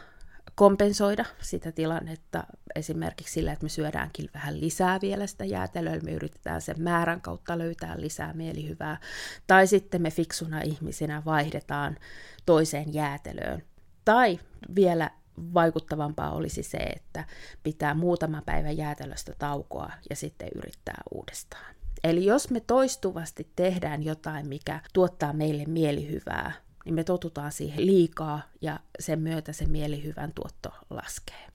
kompensoida 0.57 1.25
sitä 1.41 1.71
tilannetta 1.71 2.43
esimerkiksi 2.75 3.33
sillä, 3.33 3.51
että 3.51 3.65
me 3.65 3.69
syödäänkin 3.69 4.29
vähän 4.33 4.61
lisää 4.61 5.01
vielä 5.01 5.27
sitä 5.27 5.45
jäätelöä, 5.45 5.99
me 5.99 6.11
yritetään 6.11 6.61
sen 6.61 6.81
määrän 6.81 7.21
kautta 7.21 7.57
löytää 7.57 8.01
lisää 8.01 8.33
mielihyvää, 8.33 8.99
tai 9.47 9.67
sitten 9.67 10.01
me 10.01 10.11
fiksuna 10.11 10.61
ihmisinä 10.61 11.21
vaihdetaan 11.25 11.97
toiseen 12.45 12.93
jäätelöön. 12.93 13.63
Tai 14.05 14.39
vielä 14.75 15.11
vaikuttavampaa 15.53 16.31
olisi 16.31 16.63
se, 16.63 16.77
että 16.77 17.25
pitää 17.63 17.93
muutama 17.93 18.41
päivä 18.45 18.71
jäätelöstä 18.71 19.33
taukoa 19.39 19.91
ja 20.09 20.15
sitten 20.15 20.49
yrittää 20.55 21.01
uudestaan. 21.11 21.75
Eli 22.03 22.25
jos 22.25 22.49
me 22.49 22.59
toistuvasti 22.59 23.51
tehdään 23.55 24.03
jotain, 24.03 24.47
mikä 24.47 24.79
tuottaa 24.93 25.33
meille 25.33 25.65
mielihyvää, 25.65 26.51
niin 26.87 26.95
me 26.95 27.03
totutaan 27.03 27.51
siihen 27.51 27.85
liikaa 27.85 28.41
ja 28.61 28.79
sen 28.99 29.19
myötä 29.19 29.53
se 29.53 29.65
mielihyvän 29.65 30.31
tuotto 30.33 30.69
laskee. 30.89 31.47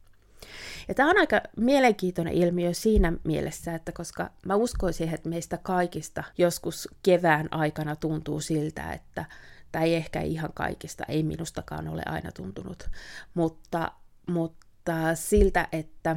Ja 0.89 0.95
tämä 0.95 1.11
on 1.11 1.19
aika 1.19 1.41
mielenkiintoinen 1.57 2.35
ilmiö 2.35 2.75
siinä 2.75 3.13
mielessä, 3.25 3.75
että 3.75 3.93
koska 3.93 4.31
mä 4.47 4.55
uskoisin, 4.55 5.15
että 5.15 5.29
meistä 5.29 5.59
kaikista 5.63 6.25
joskus 6.39 6.89
kevään 7.03 7.49
aikana 7.51 7.97
tuntuu 7.97 8.41
siltä, 8.41 8.93
että 8.93 9.25
tai 9.73 9.95
ehkä 9.95 10.21
ihan 10.21 10.51
kaikista, 10.55 11.05
ei 11.09 11.23
minustakaan 11.23 11.89
ole 11.89 12.03
aina 12.07 12.33
tuntunut, 12.33 12.91
mutta, 13.35 13.93
mutta 14.27 15.15
siltä, 15.15 15.69
että 15.73 16.17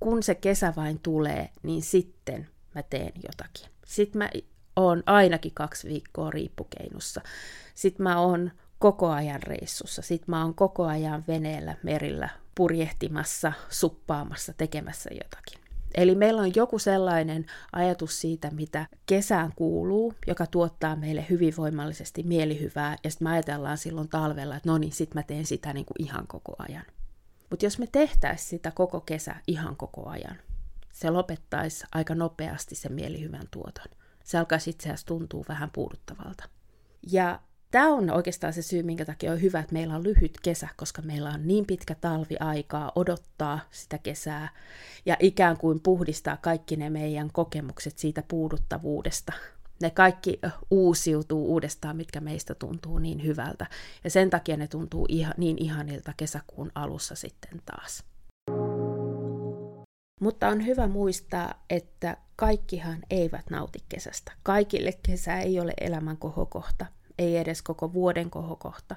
kun 0.00 0.22
se 0.22 0.34
kesä 0.34 0.72
vain 0.76 0.98
tulee, 0.98 1.50
niin 1.62 1.82
sitten 1.82 2.48
mä 2.74 2.82
teen 2.82 3.12
jotakin. 3.14 3.70
Sitten 3.86 4.18
mä 4.18 4.30
oon 4.78 5.02
ainakin 5.06 5.52
kaksi 5.54 5.88
viikkoa 5.88 6.30
riippukeinussa. 6.30 7.20
Sitten 7.74 8.02
mä 8.02 8.20
oon 8.20 8.50
koko 8.78 9.10
ajan 9.10 9.42
reissussa. 9.42 10.02
Sitten 10.02 10.30
mä 10.30 10.42
oon 10.42 10.54
koko 10.54 10.86
ajan 10.86 11.24
veneellä, 11.28 11.74
merillä, 11.82 12.28
purjehtimassa, 12.54 13.52
suppaamassa, 13.68 14.52
tekemässä 14.52 15.10
jotakin. 15.12 15.68
Eli 15.94 16.14
meillä 16.14 16.42
on 16.42 16.54
joku 16.54 16.78
sellainen 16.78 17.46
ajatus 17.72 18.20
siitä, 18.20 18.50
mitä 18.50 18.86
kesään 19.06 19.52
kuuluu, 19.56 20.14
joka 20.26 20.46
tuottaa 20.46 20.96
meille 20.96 21.26
hyvinvoimallisesti 21.30 22.22
mielihyvää, 22.22 22.96
ja 23.04 23.10
sitten 23.10 23.28
me 23.28 23.32
ajatellaan 23.32 23.78
silloin 23.78 24.08
talvella, 24.08 24.56
että 24.56 24.68
no 24.68 24.78
niin, 24.78 24.92
sitten 24.92 25.18
mä 25.18 25.22
teen 25.22 25.46
sitä 25.46 25.72
niin 25.72 25.86
kuin 25.86 26.06
ihan 26.06 26.26
koko 26.26 26.52
ajan. 26.58 26.84
Mutta 27.50 27.66
jos 27.66 27.78
me 27.78 27.86
tehtäisiin 27.86 28.48
sitä 28.48 28.70
koko 28.70 29.00
kesä 29.00 29.36
ihan 29.46 29.76
koko 29.76 30.08
ajan, 30.08 30.36
se 30.92 31.10
lopettaisi 31.10 31.84
aika 31.92 32.14
nopeasti 32.14 32.74
sen 32.74 32.92
mielihyvän 32.92 33.48
tuoton. 33.50 33.97
Se 34.28 34.38
alkaisi 34.38 34.70
itse 34.70 34.88
asiassa 34.88 35.06
tuntua 35.06 35.44
vähän 35.48 35.70
puuduttavalta. 35.70 36.44
Ja 37.12 37.40
Tämä 37.70 37.88
on 37.88 38.10
oikeastaan 38.10 38.52
se 38.52 38.62
syy, 38.62 38.82
minkä 38.82 39.04
takia 39.04 39.32
on 39.32 39.42
hyvä, 39.42 39.60
että 39.60 39.72
meillä 39.72 39.94
on 39.94 40.04
lyhyt 40.04 40.38
kesä, 40.42 40.68
koska 40.76 41.02
meillä 41.02 41.30
on 41.30 41.48
niin 41.48 41.66
pitkä 41.66 41.94
talvi 41.94 42.36
aikaa 42.40 42.92
odottaa 42.94 43.60
sitä 43.70 43.98
kesää 43.98 44.48
ja 45.06 45.16
ikään 45.20 45.56
kuin 45.56 45.80
puhdistaa 45.80 46.36
kaikki 46.36 46.76
ne 46.76 46.90
meidän 46.90 47.30
kokemukset 47.32 47.98
siitä 47.98 48.22
puuduttavuudesta. 48.28 49.32
Ne 49.82 49.90
kaikki 49.90 50.40
uusiutuu 50.70 51.52
uudestaan, 51.52 51.96
mitkä 51.96 52.20
meistä 52.20 52.54
tuntuu 52.54 52.98
niin 52.98 53.24
hyvältä. 53.24 53.66
Ja 54.04 54.10
sen 54.10 54.30
takia 54.30 54.56
ne 54.56 54.66
tuntuu 54.66 55.06
ihan, 55.08 55.34
niin 55.36 55.62
ihanilta 55.62 56.12
kesäkuun 56.16 56.72
alussa 56.74 57.14
sitten 57.14 57.62
taas. 57.64 58.04
Mutta 60.20 60.48
on 60.48 60.66
hyvä 60.66 60.88
muistaa, 60.88 61.64
että 61.70 62.16
kaikkihan 62.38 62.98
eivät 63.10 63.50
nauti 63.50 63.78
kesästä. 63.88 64.32
Kaikille 64.42 64.92
kesä 65.02 65.38
ei 65.38 65.60
ole 65.60 65.72
elämän 65.80 66.16
kohokohta 66.16 66.86
ei 67.18 67.36
edes 67.36 67.62
koko 67.62 67.92
vuoden 67.92 68.30
kohokohta. 68.30 68.96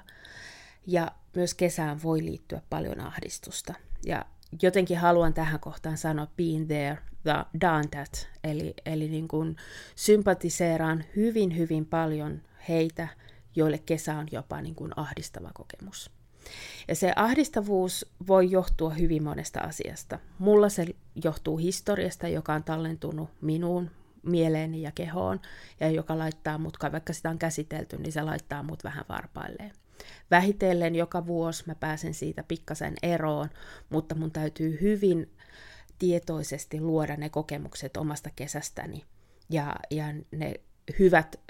Ja 0.86 1.12
myös 1.36 1.54
kesään 1.54 2.02
voi 2.02 2.24
liittyä 2.24 2.62
paljon 2.70 3.00
ahdistusta. 3.00 3.74
Ja 4.06 4.26
jotenkin 4.62 4.98
haluan 4.98 5.34
tähän 5.34 5.60
kohtaan 5.60 5.98
sanoa 5.98 6.26
being 6.36 6.66
there, 6.66 6.98
the, 7.22 7.32
done 7.60 7.88
that, 7.90 8.28
eli, 8.44 8.74
eli 8.86 9.08
niin 9.08 9.28
kuin 9.28 9.56
sympatiseeraan 9.96 11.04
hyvin, 11.16 11.56
hyvin 11.56 11.86
paljon 11.86 12.42
heitä, 12.68 13.08
joille 13.56 13.78
kesä 13.78 14.18
on 14.18 14.28
jopa 14.32 14.60
niin 14.62 14.74
kuin 14.74 14.92
ahdistava 14.96 15.50
kokemus. 15.54 16.10
Ja 16.88 16.94
se 16.94 17.12
ahdistavuus 17.16 18.06
voi 18.26 18.50
johtua 18.50 18.90
hyvin 18.90 19.22
monesta 19.22 19.60
asiasta. 19.60 20.18
Mulla 20.38 20.68
se 20.68 20.86
johtuu 21.24 21.56
historiasta, 21.56 22.28
joka 22.28 22.54
on 22.54 22.64
tallentunut 22.64 23.30
minuun, 23.40 23.90
mieleeni 24.22 24.82
ja 24.82 24.92
kehoon, 24.94 25.40
ja 25.80 25.90
joka 25.90 26.18
laittaa 26.18 26.58
mut, 26.58 26.76
vaikka 26.92 27.12
sitä 27.12 27.30
on 27.30 27.38
käsitelty, 27.38 27.96
niin 27.96 28.12
se 28.12 28.22
laittaa 28.22 28.62
mut 28.62 28.84
vähän 28.84 29.04
varpailleen. 29.08 29.72
Vähitellen 30.30 30.94
joka 30.94 31.26
vuosi 31.26 31.64
mä 31.66 31.74
pääsen 31.74 32.14
siitä 32.14 32.42
pikkasen 32.42 32.94
eroon, 33.02 33.48
mutta 33.90 34.14
mun 34.14 34.30
täytyy 34.30 34.78
hyvin 34.80 35.30
tietoisesti 35.98 36.80
luoda 36.80 37.16
ne 37.16 37.28
kokemukset 37.28 37.96
omasta 37.96 38.30
kesästäni 38.36 39.04
ja, 39.50 39.76
ja 39.90 40.04
ne 40.30 40.54
hyvät 40.98 41.40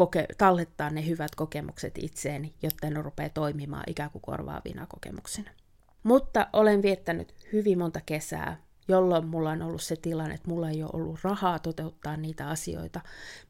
koke- 0.00 0.34
tallettaa 0.38 0.90
ne 0.90 1.06
hyvät 1.06 1.34
kokemukset 1.34 1.94
itseeni, 1.98 2.54
jotta 2.62 2.90
ne 2.90 3.02
rupeaa 3.02 3.28
toimimaan 3.28 3.84
ikään 3.86 4.10
kuin 4.10 4.22
korvaavina 4.22 4.86
kokemuksina. 4.86 5.50
Mutta 6.02 6.46
olen 6.52 6.82
viettänyt 6.82 7.34
hyvin 7.52 7.78
monta 7.78 8.00
kesää 8.06 8.68
jolloin 8.88 9.26
mulla 9.26 9.50
on 9.50 9.62
ollut 9.62 9.82
se 9.82 9.96
tilanne, 9.96 10.34
että 10.34 10.48
mulla 10.48 10.70
ei 10.70 10.82
ole 10.82 10.90
ollut 10.92 11.18
rahaa 11.22 11.58
toteuttaa 11.58 12.16
niitä 12.16 12.48
asioita, 12.48 13.00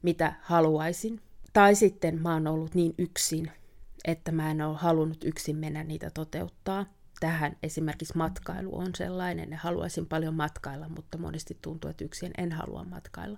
mitä 0.01 0.33
haluaisin. 0.41 1.21
Tai 1.53 1.75
sitten 1.75 2.21
mä 2.21 2.33
oon 2.33 2.47
ollut 2.47 2.75
niin 2.75 2.93
yksin, 2.97 3.51
että 4.05 4.31
mä 4.31 4.51
en 4.51 4.61
ole 4.61 4.77
halunnut 4.77 5.23
yksin 5.23 5.55
mennä 5.55 5.83
niitä 5.83 6.09
toteuttaa. 6.09 6.85
Tähän 7.19 7.57
esimerkiksi 7.63 8.17
matkailu 8.17 8.77
on 8.77 8.95
sellainen, 8.95 9.43
että 9.43 9.57
haluaisin 9.57 10.05
paljon 10.05 10.33
matkailla, 10.33 10.89
mutta 10.89 11.17
monesti 11.17 11.57
tuntuu, 11.61 11.89
että 11.89 12.05
yksin 12.05 12.31
en 12.37 12.51
halua 12.51 12.83
matkailla. 12.83 13.37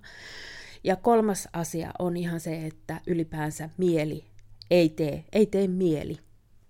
Ja 0.84 0.96
kolmas 0.96 1.48
asia 1.52 1.92
on 1.98 2.16
ihan 2.16 2.40
se, 2.40 2.66
että 2.66 3.00
ylipäänsä 3.06 3.70
mieli 3.76 4.24
ei 4.70 4.88
tee, 4.88 5.24
ei 5.32 5.46
tee 5.46 5.68
mieli 5.68 6.18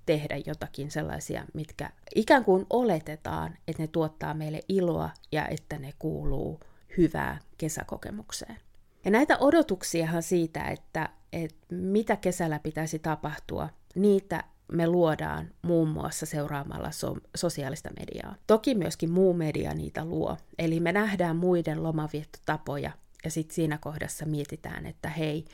tehdä 0.07 0.37
jotakin 0.47 0.91
sellaisia, 0.91 1.45
mitkä 1.55 1.91
ikään 2.15 2.45
kuin 2.45 2.67
oletetaan, 2.71 3.55
että 3.69 3.83
ne 3.83 3.87
tuottaa 3.87 4.35
meille 4.35 4.61
iloa 4.69 5.11
ja 5.33 5.49
että 5.49 5.79
ne 5.79 5.93
kuuluu 5.99 6.61
hyvää 6.97 7.39
kesäkokemukseen. 7.59 8.57
Ja 9.05 9.11
näitä 9.11 9.39
odotuksiahan 9.39 10.23
siitä, 10.23 10.65
että, 10.65 11.09
että 11.33 11.67
mitä 11.71 12.17
kesällä 12.17 12.59
pitäisi 12.59 12.99
tapahtua, 12.99 13.69
niitä 13.95 14.45
me 14.73 14.87
luodaan 14.87 15.51
muun 15.63 15.89
muassa 15.89 16.27
seuraamalla 16.27 16.91
so- 16.91 17.17
sosiaalista 17.35 17.91
mediaa. 17.99 18.35
Toki 18.47 18.75
myöskin 18.75 19.11
muu 19.11 19.35
media 19.35 19.75
niitä 19.75 20.05
luo. 20.05 20.37
Eli 20.59 20.81
me 20.81 20.93
nähdään 20.93 21.37
muiden 21.37 21.83
lomaviettotapoja 21.83 22.91
ja 23.25 23.31
sitten 23.31 23.55
siinä 23.55 23.79
kohdassa 23.79 24.27
mietitään, 24.27 24.87
että 24.87 25.09
hei, 25.09 25.45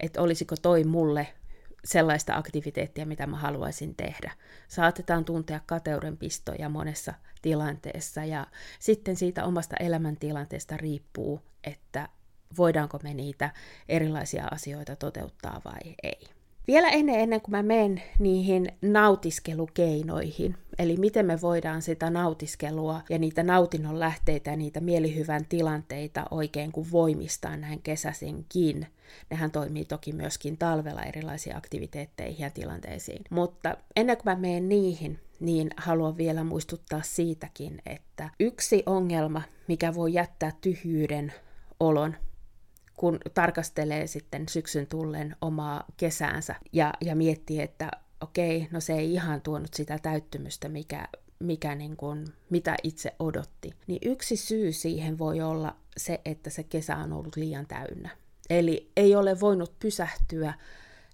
että 0.00 0.22
olisiko 0.22 0.56
toi 0.62 0.84
mulle 0.84 1.26
sellaista 1.84 2.36
aktiviteettia, 2.36 3.06
mitä 3.06 3.26
mä 3.26 3.36
haluaisin 3.36 3.94
tehdä. 3.94 4.32
Saatetaan 4.68 5.24
tuntea 5.24 5.60
kateudenpistoja 5.66 6.68
monessa 6.68 7.14
tilanteessa 7.42 8.24
ja 8.24 8.46
sitten 8.78 9.16
siitä 9.16 9.44
omasta 9.44 9.76
elämäntilanteesta 9.80 10.76
riippuu, 10.76 11.40
että 11.64 12.08
voidaanko 12.56 13.00
me 13.02 13.14
niitä 13.14 13.50
erilaisia 13.88 14.46
asioita 14.50 14.96
toteuttaa 14.96 15.60
vai 15.64 15.94
ei. 16.02 16.37
Vielä 16.68 16.88
ennen, 16.88 17.20
ennen 17.20 17.40
kuin 17.40 17.52
mä 17.52 17.62
menen 17.62 18.02
niihin 18.18 18.72
nautiskelukeinoihin, 18.82 20.54
eli 20.78 20.96
miten 20.96 21.26
me 21.26 21.40
voidaan 21.40 21.82
sitä 21.82 22.10
nautiskelua 22.10 23.00
ja 23.08 23.18
niitä 23.18 23.42
nautinnon 23.42 24.00
lähteitä 24.00 24.50
ja 24.50 24.56
niitä 24.56 24.80
mielihyvän 24.80 25.44
tilanteita 25.48 26.24
oikein 26.30 26.72
kuin 26.72 26.92
voimistaa 26.92 27.56
näin 27.56 27.82
kesäisinkin. 27.82 28.86
Nehän 29.30 29.50
toimii 29.50 29.84
toki 29.84 30.12
myöskin 30.12 30.58
talvella 30.58 31.02
erilaisiin 31.02 31.56
aktiviteetteihin 31.56 32.44
ja 32.44 32.50
tilanteisiin. 32.50 33.24
Mutta 33.30 33.76
ennen 33.96 34.16
kuin 34.16 34.24
mä 34.24 34.36
menen 34.36 34.68
niihin, 34.68 35.18
niin 35.40 35.70
haluan 35.76 36.16
vielä 36.16 36.44
muistuttaa 36.44 37.02
siitäkin, 37.02 37.82
että 37.86 38.30
yksi 38.40 38.82
ongelma, 38.86 39.42
mikä 39.68 39.94
voi 39.94 40.12
jättää 40.12 40.52
tyhjyyden 40.60 41.32
olon 41.80 42.14
kun 42.98 43.18
tarkastelee 43.34 44.06
sitten 44.06 44.48
syksyn 44.48 44.86
tullen 44.86 45.36
omaa 45.40 45.84
kesäänsä 45.96 46.54
ja, 46.72 46.92
ja 47.00 47.16
miettii, 47.16 47.60
että 47.60 47.90
okei, 48.20 48.68
no 48.70 48.80
se 48.80 48.92
ei 48.92 49.12
ihan 49.12 49.40
tuonut 49.40 49.74
sitä 49.74 49.98
täyttymystä, 49.98 50.68
mikä, 50.68 51.08
mikä 51.38 51.74
niin 51.74 51.96
kuin, 51.96 52.26
mitä 52.50 52.74
itse 52.82 53.14
odotti, 53.18 53.74
niin 53.86 53.98
yksi 54.04 54.36
syy 54.36 54.72
siihen 54.72 55.18
voi 55.18 55.40
olla 55.40 55.76
se, 55.96 56.20
että 56.24 56.50
se 56.50 56.62
kesä 56.62 56.96
on 56.96 57.12
ollut 57.12 57.36
liian 57.36 57.66
täynnä. 57.66 58.08
Eli 58.50 58.90
ei 58.96 59.16
ole 59.16 59.40
voinut 59.40 59.78
pysähtyä 59.78 60.54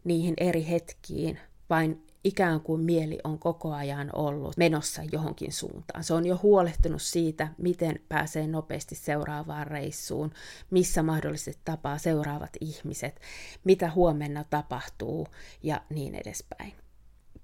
niihin 0.04 0.34
eri 0.36 0.66
hetkiin, 0.68 1.38
vain 1.70 2.06
ikään 2.24 2.60
kuin 2.60 2.80
mieli 2.80 3.18
on 3.24 3.38
koko 3.38 3.72
ajan 3.72 4.10
ollut 4.12 4.56
menossa 4.56 5.02
johonkin 5.12 5.52
suuntaan. 5.52 6.04
Se 6.04 6.14
on 6.14 6.26
jo 6.26 6.40
huolehtunut 6.42 7.02
siitä, 7.02 7.48
miten 7.58 8.00
pääsee 8.08 8.46
nopeasti 8.46 8.94
seuraavaan 8.94 9.66
reissuun, 9.66 10.32
missä 10.70 11.02
mahdollisesti 11.02 11.62
tapaa 11.64 11.98
seuraavat 11.98 12.50
ihmiset, 12.60 13.20
mitä 13.64 13.90
huomenna 13.90 14.44
tapahtuu 14.50 15.26
ja 15.62 15.82
niin 15.90 16.14
edespäin. 16.14 16.72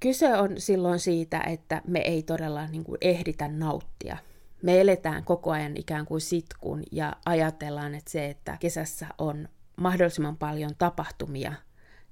kyse 0.00 0.36
on 0.36 0.60
silloin 0.60 0.98
siitä, 0.98 1.40
että 1.40 1.82
me 1.86 1.98
ei 1.98 2.22
todella 2.22 2.66
niin 2.66 2.84
kuin 2.84 2.98
ehditä 3.00 3.48
nauttia. 3.48 4.16
Me 4.62 4.80
eletään 4.80 5.24
koko 5.24 5.50
ajan 5.50 5.76
ikään 5.76 6.06
kuin 6.06 6.20
sitkun 6.20 6.82
ja 6.92 7.16
ajatellaan, 7.26 7.94
että 7.94 8.10
se, 8.10 8.26
että 8.26 8.56
kesässä 8.60 9.06
on 9.18 9.48
mahdollisimman 9.76 10.36
paljon 10.36 10.70
tapahtumia, 10.78 11.52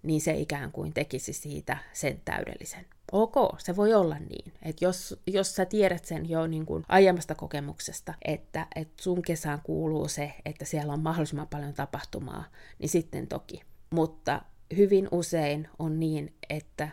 niin 0.02 0.20
se 0.20 0.32
ikään 0.32 0.72
kuin 0.72 0.94
tekisi 0.94 1.32
siitä 1.32 1.78
sen 1.92 2.20
täydellisen. 2.24 2.86
Ok, 3.12 3.34
se 3.58 3.76
voi 3.76 3.94
olla 3.94 4.16
niin, 4.18 4.52
että 4.62 4.84
jos, 4.84 5.20
jos 5.26 5.54
sä 5.54 5.64
tiedät 5.64 6.04
sen 6.04 6.28
jo 6.28 6.46
niin 6.46 6.66
kuin 6.66 6.84
aiemmasta 6.88 7.34
kokemuksesta, 7.34 8.14
että, 8.24 8.66
että 8.76 9.02
sun 9.02 9.22
kesään 9.22 9.60
kuuluu 9.62 10.08
se, 10.08 10.34
että 10.44 10.64
siellä 10.64 10.92
on 10.92 11.00
mahdollisimman 11.00 11.48
paljon 11.48 11.74
tapahtumaa, 11.74 12.44
niin 12.78 12.88
sitten 12.88 13.26
toki. 13.26 13.62
Mutta 13.90 14.42
hyvin 14.76 15.08
usein 15.10 15.68
on 15.78 16.00
niin, 16.00 16.34
että 16.50 16.88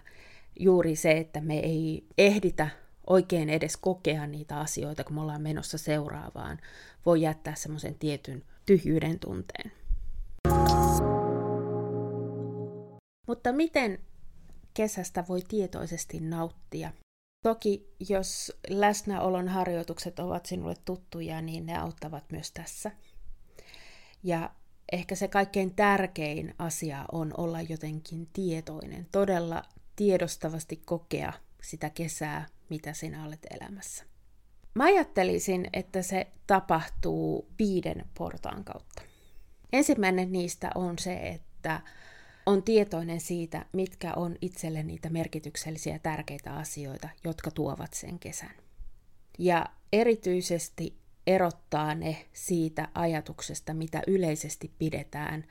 juuri 0.60 0.96
se, 0.96 1.12
että 1.12 1.41
me 1.41 1.60
ei 1.60 2.06
ehditä 2.18 2.68
oikein 3.08 3.50
edes 3.50 3.78
kokea 3.78 4.28
niitä 4.28 4.60
asioita, 4.60 5.04
kun 5.04 5.15
me 5.15 5.22
ollaan 5.22 5.41
menossa 5.41 5.78
seuraavaan, 5.78 6.60
voi 7.06 7.22
jättää 7.22 7.56
semmoisen 7.56 7.96
tietyn 7.96 8.44
tyhjyyden 8.65 9.20
tunteen. 9.20 9.72
Mutta 13.27 13.51
miten 13.51 13.99
kesästä 14.73 15.23
voi 15.29 15.41
tietoisesti 15.47 16.19
nauttia? 16.19 16.91
Toki 17.43 17.95
jos 18.09 18.53
läsnäolon 18.69 19.47
harjoitukset 19.47 20.19
ovat 20.19 20.45
sinulle 20.45 20.75
tuttuja, 20.85 21.41
niin 21.41 21.65
ne 21.65 21.77
auttavat 21.77 22.31
myös 22.31 22.51
tässä. 22.51 22.91
Ja 24.23 24.49
ehkä 24.91 25.15
se 25.15 25.27
kaikkein 25.27 25.75
tärkein 25.75 26.55
asia 26.59 27.05
on 27.11 27.33
olla 27.38 27.61
jotenkin 27.61 28.27
tietoinen, 28.33 29.07
todella 29.11 29.63
tiedostavasti 29.95 30.81
kokea 30.85 31.33
sitä 31.61 31.89
kesää, 31.89 32.45
mitä 32.69 32.93
sinä 32.93 33.25
olet 33.25 33.47
elämässä. 33.49 34.03
Mä 34.73 34.83
ajattelisin, 34.83 35.67
että 35.73 36.01
se 36.01 36.27
tapahtuu 36.47 37.47
viiden 37.59 38.05
portaan 38.17 38.63
kautta. 38.63 39.01
Ensimmäinen 39.73 40.31
niistä 40.31 40.71
on 40.75 40.99
se, 40.99 41.13
että 41.27 41.81
on 42.45 42.63
tietoinen 42.63 43.19
siitä, 43.19 43.65
mitkä 43.73 44.13
on 44.13 44.36
itselle 44.41 44.84
niitä 44.84 45.10
merkityksellisiä 45.10 45.99
tärkeitä 45.99 46.55
asioita, 46.55 47.10
jotka 47.23 47.51
tuovat 47.51 47.93
sen 47.93 48.19
kesän. 48.19 48.51
Ja 49.39 49.65
erityisesti 49.93 50.97
erottaa 51.27 51.95
ne 51.95 52.25
siitä 52.34 52.88
ajatuksesta, 52.93 53.73
mitä 53.73 54.01
yleisesti 54.08 54.71
pidetään 54.77 55.45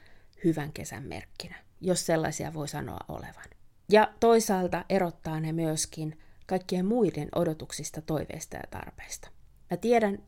hyvän 0.44 0.72
kesän 0.72 1.02
merkkinä, 1.02 1.56
jos 1.80 2.06
sellaisia 2.06 2.54
voi 2.54 2.68
sanoa 2.68 3.00
olevan. 3.08 3.44
Ja 3.88 4.12
toisaalta 4.20 4.84
erottaa 4.88 5.40
ne 5.40 5.52
myöskin 5.52 6.18
kaikkien 6.46 6.86
muiden 6.86 7.28
odotuksista, 7.34 8.02
toiveista 8.02 8.56
ja 8.56 8.62
tarpeista. 8.70 9.28
Mä 9.70 9.76
tiedän 9.76 10.18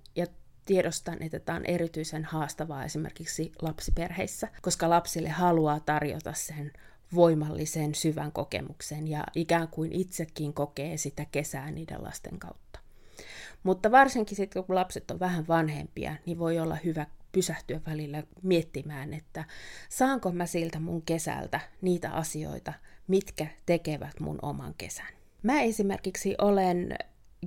tiedostan, 0.67 1.23
että 1.23 1.41
tämä 1.41 1.57
on 1.57 1.67
erityisen 1.67 2.25
haastavaa 2.25 2.85
esimerkiksi 2.85 3.53
lapsiperheissä, 3.63 4.49
koska 4.63 4.91
lapsille 4.91 5.29
haluaa 5.29 5.81
tarjota 5.81 6.33
sen 6.33 6.73
voimallisen 7.15 7.95
syvän 7.95 8.33
kokemuksen 8.33 9.09
ja 9.09 9.25
ikään 9.35 9.69
kuin 9.69 9.93
itsekin 9.93 10.53
kokee 10.55 10.97
sitä 10.97 11.27
kesää 11.33 11.71
niiden 11.71 12.05
lasten 12.05 12.39
kautta. 12.39 12.81
Mutta 13.63 13.91
varsinkin 13.91 14.37
sitten, 14.37 14.65
kun 14.65 14.77
lapset 14.77 15.11
on 15.11 15.21
vähän 15.21 15.49
vanhempia, 15.49 16.17
niin 16.27 16.39
voi 16.39 16.59
olla 16.59 16.79
hyvä 16.85 17.07
pysähtyä 17.33 17.81
välillä 17.87 18.23
miettimään, 18.43 19.15
että 19.15 19.45
saanko 19.89 20.33
mä 20.33 20.47
siltä 20.47 20.81
mun 20.81 21.03
kesältä 21.03 21.61
niitä 21.81 22.11
asioita, 22.11 22.73
mitkä 23.07 23.47
tekevät 23.67 24.21
mun 24.21 24.39
oman 24.43 24.75
kesän. 24.79 25.13
Mä 25.43 25.61
esimerkiksi 25.61 26.35
olen 26.39 26.97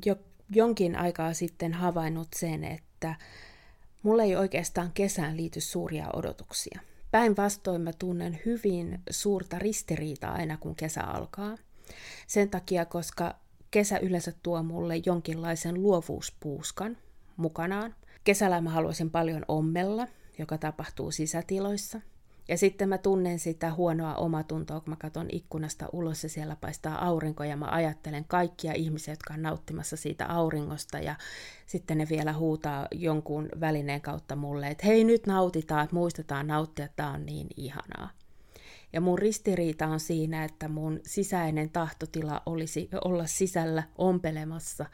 jo 0.06 0.16
jonkin 0.56 0.96
aikaa 0.96 1.34
sitten 1.34 1.74
havainnut 1.74 2.28
sen, 2.36 2.64
että 2.64 2.89
mulla 4.04 4.24
ei 4.24 4.36
oikeastaan 4.36 4.92
kesään 4.94 5.38
liity 5.38 5.62
suuria 5.62 6.08
odotuksia. 6.14 6.80
Päinvastoin 7.12 7.82
mä 7.82 7.94
tunnen 7.94 8.40
hyvin 8.46 9.02
suurta 9.10 9.60
ristiriitaa 9.60 10.34
aina 10.34 10.58
kun 10.58 10.76
kesä 10.76 11.04
alkaa. 11.04 11.58
Sen 12.28 12.50
takia, 12.50 12.86
koska 12.86 13.36
kesä 13.72 13.98
yleensä 13.98 14.34
tuo 14.44 14.64
mulle 14.64 15.02
jonkinlaisen 15.06 15.84
luovuuspuuskan 15.84 16.98
mukanaan. 17.38 17.96
Kesällä 18.24 18.62
mä 18.62 18.70
haluaisin 18.70 19.10
paljon 19.10 19.46
ommella, 19.48 20.08
joka 20.38 20.58
tapahtuu 20.58 21.12
sisätiloissa. 21.12 22.02
Ja 22.50 22.58
sitten 22.58 22.90
mä 22.90 22.98
tunnen 22.98 23.40
sitä 23.40 23.74
huonoa 23.74 24.16
omatuntoa, 24.16 24.80
kun 24.80 24.90
mä 24.90 24.96
katson 24.96 25.28
ikkunasta 25.32 25.90
ulos 25.94 26.24
ja 26.24 26.30
siellä 26.30 26.56
paistaa 26.56 27.06
aurinko 27.06 27.44
ja 27.44 27.58
mä 27.58 27.66
ajattelen 27.66 28.26
kaikkia 28.26 28.74
ihmisiä, 28.74 29.12
jotka 29.12 29.34
on 29.34 29.42
nauttimassa 29.42 29.98
siitä 29.98 30.26
auringosta 30.26 31.00
ja 31.00 31.16
sitten 31.68 31.98
ne 31.98 32.08
vielä 32.10 32.34
huutaa 32.34 32.88
jonkun 32.92 33.50
välineen 33.60 34.02
kautta 34.02 34.36
mulle, 34.36 34.68
että 34.68 34.88
hei 34.88 35.04
nyt 35.04 35.28
nautitaan, 35.28 35.84
että 35.84 35.96
muistetaan 35.96 36.48
nauttia, 36.48 36.88
tämä 36.96 37.12
on 37.12 37.26
niin 37.26 37.48
ihanaa. 37.58 38.10
Ja 38.94 39.02
mun 39.02 39.20
ristiriita 39.20 39.88
on 39.88 40.00
siinä, 40.00 40.44
että 40.44 40.68
mun 40.68 41.00
sisäinen 41.06 41.70
tahtotila 41.70 42.42
olisi 42.46 42.90
olla 43.06 43.26
sisällä 43.26 43.84
ompelemassa 43.98 44.86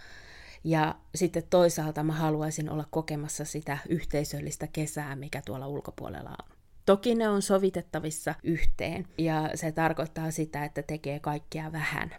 ja 0.64 0.96
sitten 1.16 1.44
toisaalta 1.50 2.04
mä 2.04 2.14
haluaisin 2.14 2.70
olla 2.70 2.86
kokemassa 2.92 3.46
sitä 3.46 3.78
yhteisöllistä 3.90 4.68
kesää, 4.68 5.16
mikä 5.16 5.42
tuolla 5.46 5.68
ulkopuolella 5.68 6.30
on. 6.30 6.55
Toki 6.86 7.16
ne 7.16 7.30
on 7.30 7.42
sovitettavissa 7.42 8.36
yhteen 8.44 9.08
ja 9.18 9.50
se 9.56 9.72
tarkoittaa 9.72 10.32
sitä, 10.32 10.66
että 10.66 10.84
tekee 10.84 11.20
kaikkea 11.20 11.72
vähän. 11.72 12.16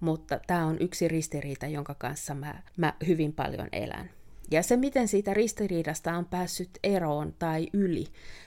Mutta 0.00 0.40
tämä 0.46 0.66
on 0.66 0.76
yksi 0.80 1.08
ristiriita, 1.08 1.66
jonka 1.66 1.94
kanssa 1.94 2.34
mä, 2.34 2.62
mä 2.76 2.94
hyvin 3.06 3.32
paljon 3.32 3.68
elän. 3.72 4.10
Ja 4.50 4.62
se, 4.62 4.76
miten 4.76 5.08
siitä 5.08 5.34
ristiriidasta 5.34 6.16
on 6.16 6.24
päässyt 6.24 6.78
eroon 6.82 7.34
tai 7.38 7.68
yli, 7.72 8.06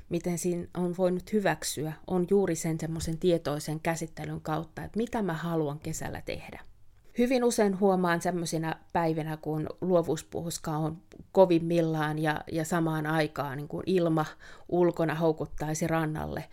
miten 0.09 0.37
siinä 0.37 0.67
on 0.77 0.95
voinut 0.97 1.33
hyväksyä, 1.33 1.93
on 2.07 2.27
juuri 2.29 2.55
sen 2.55 2.79
semmoisen 2.79 3.17
tietoisen 3.17 3.79
käsittelyn 3.79 4.41
kautta, 4.41 4.83
että 4.83 4.97
mitä 4.97 5.21
mä 5.21 5.33
haluan 5.33 5.79
kesällä 5.79 6.21
tehdä 6.21 6.59
hyvin 7.17 7.43
usein 7.43 7.79
huomaan 7.79 8.21
semmoisina 8.21 8.75
päivinä, 8.93 9.37
kun 9.37 9.67
luovuuspuhuska 9.81 10.71
on 10.71 11.01
kovimmillaan 11.31 12.19
ja, 12.19 12.43
ja 12.51 12.65
samaan 12.65 13.05
aikaan 13.05 13.57
niin 13.57 13.67
kuin 13.67 13.83
ilma 13.85 14.25
ulkona 14.69 15.15
houkuttaisi 15.15 15.87
rannalle. 15.87 16.43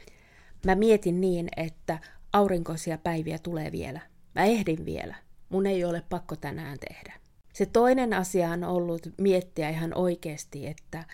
Mä 0.67 0.75
mietin 0.75 1.21
niin, 1.21 1.49
että 1.57 1.99
aurinkoisia 2.33 2.99
päiviä 2.99 3.39
tulee 3.39 3.73
vielä. 3.73 4.01
Mä 4.35 4.45
ehdin 4.45 4.85
vielä. 4.85 5.15
Mun 5.49 5.67
ei 5.67 5.85
ole 5.85 6.03
pakko 6.11 6.37
tänään 6.37 6.79
tehdä. 6.89 7.15
Se 7.53 7.67
toinen 7.67 8.13
asia 8.13 8.51
on 8.51 8.65
ollut 8.65 9.09
miettiä 9.19 9.69
ihan 9.69 9.95
oikeasti, 9.95 10.67
että 10.67 11.05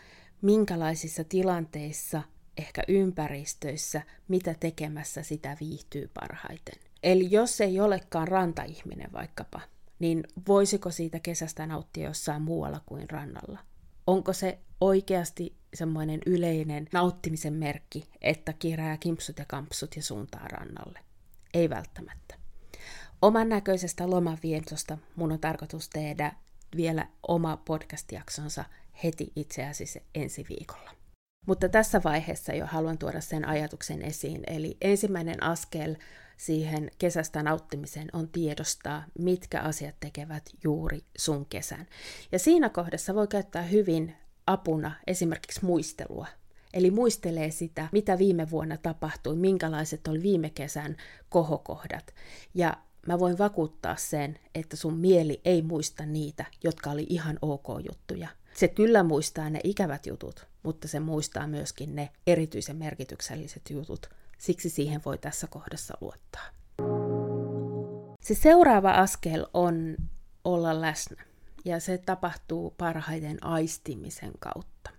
minkälaisissa 0.42 1.24
tilanteissa, 1.24 2.22
ehkä 2.56 2.82
ympäristöissä, 2.88 4.02
mitä 4.28 4.54
tekemässä 4.60 5.22
sitä 5.22 5.56
viihtyy 5.60 6.10
parhaiten. 6.14 6.89
Eli 7.02 7.28
jos 7.30 7.60
ei 7.60 7.80
olekaan 7.80 8.28
rantaihminen 8.28 9.12
vaikkapa, 9.12 9.60
niin 9.98 10.24
voisiko 10.48 10.90
siitä 10.90 11.20
kesästä 11.20 11.66
nauttia 11.66 12.04
jossain 12.04 12.42
muualla 12.42 12.80
kuin 12.86 13.10
rannalla? 13.10 13.58
Onko 14.06 14.32
se 14.32 14.58
oikeasti 14.80 15.56
semmoinen 15.74 16.20
yleinen 16.26 16.88
nauttimisen 16.92 17.52
merkki, 17.52 18.10
että 18.20 18.52
kirää 18.52 18.96
kimpsut 18.96 19.38
ja 19.38 19.44
kampsut 19.44 19.96
ja 19.96 20.02
suuntaa 20.02 20.48
rannalle? 20.48 20.98
Ei 21.54 21.70
välttämättä. 21.70 22.34
Oman 23.22 23.48
näköisestä 23.48 24.10
lomavietosta 24.10 24.98
mun 25.16 25.32
on 25.32 25.40
tarkoitus 25.40 25.88
tehdä 25.88 26.32
vielä 26.76 27.06
oma 27.28 27.56
podcast-jaksonsa 27.56 28.64
heti 29.04 29.32
itse 29.36 29.66
asiassa 29.66 30.00
ensi 30.14 30.46
viikolla. 30.48 30.90
Mutta 31.46 31.68
tässä 31.68 32.00
vaiheessa 32.04 32.52
jo 32.52 32.66
haluan 32.66 32.98
tuoda 32.98 33.20
sen 33.20 33.48
ajatuksen 33.48 34.02
esiin. 34.02 34.42
Eli 34.46 34.76
ensimmäinen 34.80 35.42
askel 35.42 35.96
siihen 36.40 36.90
kesästä 36.98 37.42
nauttimiseen 37.42 38.08
on 38.12 38.28
tiedostaa, 38.28 39.04
mitkä 39.18 39.60
asiat 39.60 39.94
tekevät 40.00 40.50
juuri 40.64 41.00
sun 41.18 41.46
kesän. 41.46 41.86
Ja 42.32 42.38
siinä 42.38 42.68
kohdassa 42.68 43.14
voi 43.14 43.28
käyttää 43.28 43.62
hyvin 43.62 44.16
apuna 44.46 44.92
esimerkiksi 45.06 45.64
muistelua. 45.64 46.26
Eli 46.74 46.90
muistelee 46.90 47.50
sitä, 47.50 47.88
mitä 47.92 48.18
viime 48.18 48.50
vuonna 48.50 48.76
tapahtui, 48.76 49.36
minkälaiset 49.36 50.08
oli 50.08 50.22
viime 50.22 50.50
kesän 50.50 50.96
kohokohdat. 51.28 52.14
Ja 52.54 52.76
mä 53.06 53.18
voin 53.18 53.38
vakuuttaa 53.38 53.96
sen, 53.96 54.38
että 54.54 54.76
sun 54.76 54.96
mieli 54.98 55.40
ei 55.44 55.62
muista 55.62 56.06
niitä, 56.06 56.44
jotka 56.64 56.90
oli 56.90 57.06
ihan 57.08 57.38
ok 57.42 57.66
juttuja. 57.86 58.28
Se 58.54 58.68
kyllä 58.68 59.02
muistaa 59.02 59.50
ne 59.50 59.60
ikävät 59.64 60.06
jutut, 60.06 60.46
mutta 60.62 60.88
se 60.88 61.00
muistaa 61.00 61.46
myöskin 61.46 61.94
ne 61.94 62.08
erityisen 62.26 62.76
merkitykselliset 62.76 63.62
jutut, 63.70 64.10
Siksi 64.40 64.70
siihen 64.70 65.00
voi 65.04 65.18
tässä 65.18 65.46
kohdassa 65.46 65.98
luottaa. 66.00 66.48
Se 68.22 68.34
seuraava 68.34 68.90
askel 68.90 69.46
on 69.54 69.96
olla 70.44 70.80
läsnä, 70.80 71.24
ja 71.64 71.80
se 71.80 71.98
tapahtuu 71.98 72.74
parhaiten 72.78 73.44
aistimisen 73.44 74.32
kautta. 74.38 74.90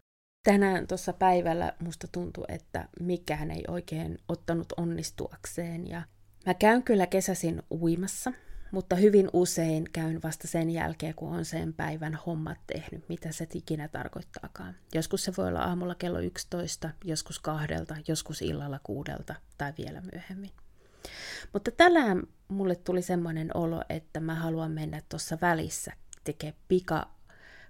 Tänään 0.44 0.88
tuossa 0.88 1.14
päivällä 1.14 1.74
musta 1.80 2.08
tuntuu, 2.12 2.46
että 2.48 2.88
mikään 3.00 3.52
ei 3.52 3.64
oikein 3.68 4.18
ottanut 4.28 4.74
onnistuakseen, 4.78 5.88
ja 5.88 6.02
mä 6.46 6.54
käyn 6.54 6.84
kyllä 6.84 7.08
kesäsin 7.08 7.64
uimassa, 7.72 8.34
mutta 8.72 8.96
hyvin 8.96 9.30
usein 9.34 9.90
käyn 9.94 10.20
vasta 10.24 10.48
sen 10.48 10.70
jälkeen, 10.70 11.16
kun 11.16 11.30
on 11.30 11.46
sen 11.46 11.74
päivän 11.74 12.20
hommat 12.26 12.58
tehnyt, 12.68 13.10
mitä 13.10 13.32
se 13.32 13.48
ikinä 13.54 13.88
tarkoittaakaan. 13.88 14.76
Joskus 14.94 15.24
se 15.24 15.34
voi 15.38 15.48
olla 15.48 15.60
aamulla 15.60 15.96
kello 15.96 16.20
11, 16.20 16.90
joskus 17.04 17.40
kahdelta, 17.40 17.96
joskus 18.08 18.42
illalla 18.42 18.80
kuudelta 18.84 19.36
tai 19.58 19.74
vielä 19.78 20.02
myöhemmin. 20.12 20.52
Mutta 21.54 21.72
tällä 21.72 22.02
mulle 22.48 22.76
tuli 22.76 23.02
semmoinen 23.02 23.58
olo, 23.58 23.82
että 23.90 24.20
mä 24.20 24.36
haluan 24.36 24.72
mennä 24.72 25.02
tuossa 25.10 25.38
välissä 25.42 25.94
tekemään 26.24 26.62
pika 26.68 27.10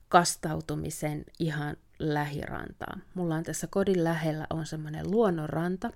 kastautumisen 0.09 1.25
ihan 1.39 1.77
lähirantaan. 1.99 3.03
Mulla 3.13 3.35
on 3.35 3.43
tässä 3.43 3.67
kodin 3.67 4.03
lähellä 4.03 4.47
on 4.49 4.65
semmoinen 4.65 5.11
luonnonranta, 5.11 5.91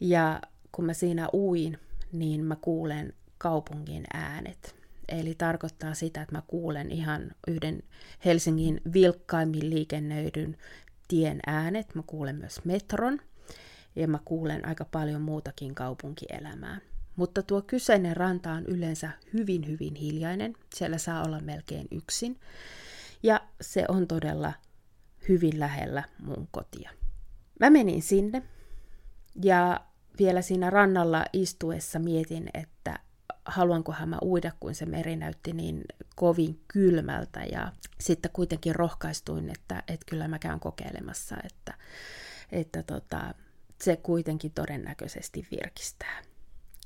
ja 0.00 0.40
kun 0.72 0.84
mä 0.84 0.94
siinä 0.94 1.28
uin, 1.32 1.78
niin 2.12 2.44
mä 2.44 2.56
kuulen 2.56 3.12
kaupungin 3.38 4.04
äänet. 4.12 4.76
Eli 5.08 5.34
tarkoittaa 5.34 5.94
sitä, 5.94 6.22
että 6.22 6.34
mä 6.34 6.42
kuulen 6.46 6.90
ihan 6.90 7.30
yhden 7.46 7.82
Helsingin 8.24 8.80
vilkkaimmin 8.92 9.70
liikennöidyn 9.70 10.56
tien 11.08 11.40
äänet. 11.46 11.94
Mä 11.94 12.02
kuulen 12.06 12.36
myös 12.36 12.64
metron 12.64 13.20
ja 13.96 14.08
mä 14.08 14.18
kuulen 14.24 14.68
aika 14.68 14.84
paljon 14.84 15.20
muutakin 15.20 15.74
kaupunkielämää. 15.74 16.80
Mutta 17.16 17.42
tuo 17.42 17.62
kyseinen 17.62 18.16
ranta 18.16 18.52
on 18.52 18.66
yleensä 18.66 19.10
hyvin, 19.32 19.66
hyvin 19.66 19.94
hiljainen. 19.94 20.54
Siellä 20.74 20.98
saa 20.98 21.24
olla 21.24 21.40
melkein 21.40 21.88
yksin. 21.90 22.40
Ja 23.22 23.40
se 23.60 23.84
on 23.88 24.06
todella 24.06 24.52
hyvin 25.28 25.60
lähellä 25.60 26.04
mun 26.18 26.48
kotia. 26.50 26.90
Mä 27.60 27.70
menin 27.70 28.02
sinne 28.02 28.42
ja 29.42 29.80
vielä 30.18 30.42
siinä 30.42 30.70
rannalla 30.70 31.24
istuessa 31.32 31.98
mietin, 31.98 32.50
että 32.54 32.98
haluankohan 33.48 34.08
mä 34.08 34.18
uida, 34.22 34.52
kun 34.60 34.74
se 34.74 34.86
meri 34.86 35.16
näytti 35.16 35.52
niin 35.52 35.84
kovin 36.16 36.60
kylmältä. 36.68 37.40
Ja 37.52 37.72
sitten 38.00 38.30
kuitenkin 38.32 38.74
rohkaistuin, 38.74 39.50
että, 39.50 39.82
että 39.88 40.06
kyllä 40.10 40.28
mä 40.28 40.38
käyn 40.38 40.60
kokeilemassa, 40.60 41.36
että, 41.44 41.74
että 42.52 42.82
tota, 42.82 43.34
se 43.82 43.96
kuitenkin 43.96 44.52
todennäköisesti 44.52 45.46
virkistää. 45.50 46.22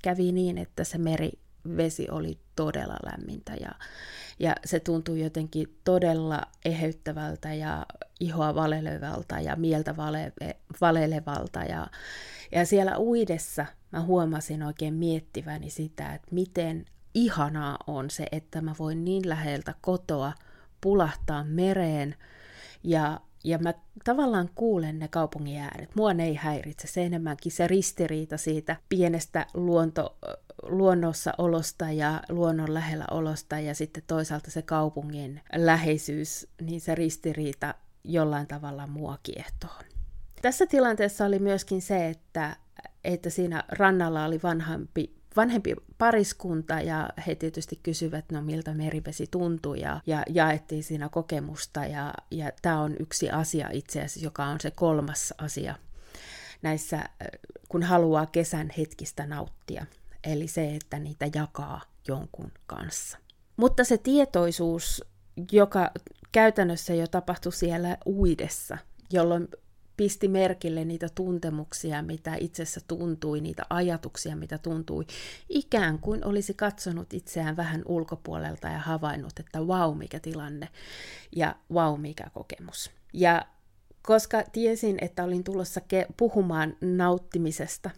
Kävi 0.03 0.33
niin, 0.33 0.59
että 0.59 0.85
se 0.85 0.99
merivesi 0.99 2.11
oli 2.11 2.39
todella 2.57 2.97
lämmintä 3.05 3.53
ja, 3.61 3.71
ja 4.39 4.55
se 4.65 4.81
tuntui 4.81 5.23
jotenkin 5.23 5.79
todella 5.85 6.43
eheyttävältä 6.65 7.55
ja 7.55 7.87
ihoa 8.21 8.55
valelevalta 8.55 9.41
ja 9.41 9.57
mieltä 9.57 9.97
vale, 9.97 10.33
valelevalta. 10.81 11.61
Ja, 11.61 11.87
ja 12.53 12.67
siellä 12.67 12.99
uidessa 12.99 13.67
mä 13.93 14.03
huomasin 14.03 14.63
oikein 14.63 14.95
miettiväni 14.95 15.71
sitä, 15.71 16.15
että 16.15 16.29
miten 16.31 16.85
ihanaa 17.15 17.79
on 17.87 18.11
se, 18.11 18.27
että 18.33 18.61
mä 18.61 18.75
voin 18.79 19.05
niin 19.05 19.29
läheltä 19.29 19.75
kotoa 19.81 20.33
pulahtaa 20.81 21.45
mereen 21.45 22.15
ja 22.83 23.21
ja 23.45 23.59
mä 23.59 23.75
tavallaan 24.05 24.51
kuulen 24.55 24.99
ne 24.99 25.09
kaupungin 25.09 25.61
äänet. 25.61 25.95
Mua 25.95 26.15
ne 26.15 26.25
ei 26.25 26.35
häiritse. 26.35 26.89
Se 26.89 27.05
enemmänkin 27.05 27.53
se 27.53 27.67
ristiriita 27.67 28.37
siitä 28.37 28.77
pienestä 28.89 29.47
luonto, 29.55 30.17
luonnossa 30.63 31.33
olosta 31.39 31.91
ja 31.91 32.23
luonnon 32.29 32.75
lähellä 32.75 33.05
olosta 33.11 33.59
ja 33.59 33.75
sitten 33.75 34.03
toisaalta 34.07 34.51
se 34.51 34.63
kaupungin 34.63 35.41
läheisyys, 35.57 36.49
niin 36.61 36.81
se 36.81 36.95
ristiriita 36.95 37.75
jollain 38.05 38.47
tavalla 38.47 38.87
mua 38.87 39.19
kiehtoo. 39.23 39.79
Tässä 40.43 40.67
tilanteessa 40.67 41.25
oli 41.25 41.39
myöskin 41.39 41.83
se, 41.83 42.09
että, 42.09 42.57
että 43.05 43.31
siinä 43.31 43.65
rannalla 43.69 44.25
oli 44.25 44.41
vanhampi 44.43 45.23
vanhempi 45.37 45.75
pariskunta 45.99 46.81
ja 46.81 47.09
he 47.27 47.35
tietysti 47.35 47.81
kysyvät, 47.83 48.25
no 48.33 48.43
miltä 48.43 48.75
merivesi 48.75 49.27
tuntuu 49.31 49.75
ja, 49.75 50.01
ja 50.07 50.23
jaettiin 50.31 50.85
siinä 50.85 51.09
kokemusta 51.09 51.87
ja, 51.87 52.15
ja 52.31 52.51
tämä 52.63 52.81
on 52.81 52.97
yksi 53.01 53.31
asia 53.31 53.69
itse 53.73 53.99
asiassa, 53.99 54.21
joka 54.25 54.45
on 54.45 54.61
se 54.61 54.71
kolmas 54.71 55.35
asia 55.39 55.75
näissä, 56.63 57.05
kun 57.69 57.83
haluaa 57.83 58.27
kesän 58.27 58.71
hetkistä 58.79 59.27
nauttia. 59.27 59.87
Eli 60.25 60.49
se, 60.49 60.75
että 60.75 60.99
niitä 60.99 61.27
jakaa 61.35 61.81
jonkun 62.09 62.53
kanssa. 62.67 63.19
Mutta 63.57 63.85
se 63.85 63.99
tietoisuus, 63.99 65.05
joka 65.53 65.91
käytännössä 66.33 66.95
jo 66.95 67.07
tapahtui 67.07 67.53
siellä 67.53 67.97
uidessa, 68.07 68.79
jolloin 69.11 69.49
pisti 70.03 70.29
merkille 70.29 70.85
niitä 70.85 71.09
tuntemuksia, 71.15 72.03
mitä 72.03 72.35
itsessä 72.41 72.81
tuntui, 72.89 73.41
niitä 73.41 73.63
ajatuksia, 73.71 74.37
mitä 74.37 74.59
tuntui, 74.59 75.05
ikään 75.49 75.99
kuin 75.99 76.25
olisi 76.25 76.55
katsonut 76.55 77.13
itseään 77.15 77.57
vähän 77.57 77.83
ulkopuolelta 77.87 78.69
ja 78.69 78.79
havainnut, 78.79 79.33
että 79.41 79.67
vau, 79.67 79.95
mikä 79.95 80.21
tilanne 80.21 80.69
ja 81.37 81.55
vau, 81.75 81.97
mikä 81.97 82.31
kokemus. 82.35 82.91
Ja 83.13 83.47
koska 84.03 84.45
tiesin, 84.53 84.99
että 85.01 85.25
olin 85.25 85.45
tulossa 85.45 85.81
puhumaan 86.17 86.77
nauttimisesta, 86.81 87.91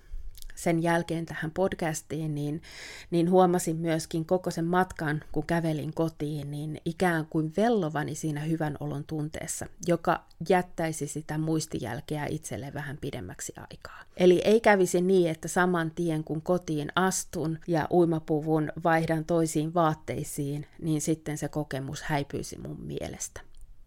sen 0.54 0.82
jälkeen 0.82 1.26
tähän 1.26 1.50
podcastiin, 1.50 2.34
niin, 2.34 2.62
niin 3.10 3.30
huomasin 3.30 3.76
myöskin 3.76 4.24
koko 4.24 4.50
sen 4.50 4.64
matkan, 4.64 5.22
kun 5.32 5.46
kävelin 5.46 5.94
kotiin, 5.94 6.50
niin 6.50 6.80
ikään 6.84 7.26
kuin 7.26 7.52
vellovani 7.56 8.14
siinä 8.14 8.40
hyvän 8.40 8.76
olon 8.80 9.04
tunteessa, 9.04 9.66
joka 9.86 10.24
jättäisi 10.48 11.06
sitä 11.06 11.38
muistijälkeä 11.38 12.26
itselle 12.26 12.74
vähän 12.74 12.98
pidemmäksi 13.00 13.52
aikaa. 13.56 14.04
Eli 14.16 14.42
ei 14.44 14.60
kävisi 14.60 15.00
niin, 15.00 15.30
että 15.30 15.48
saman 15.48 15.90
tien 15.90 16.24
kun 16.24 16.42
kotiin 16.42 16.88
astun 16.96 17.58
ja 17.66 17.88
uimapuvun 17.90 18.72
vaihdan 18.84 19.24
toisiin 19.24 19.74
vaatteisiin, 19.74 20.66
niin 20.82 21.00
sitten 21.00 21.38
se 21.38 21.48
kokemus 21.48 22.02
häipyisi 22.02 22.58
mun 22.58 22.80
mielestä. 22.80 23.40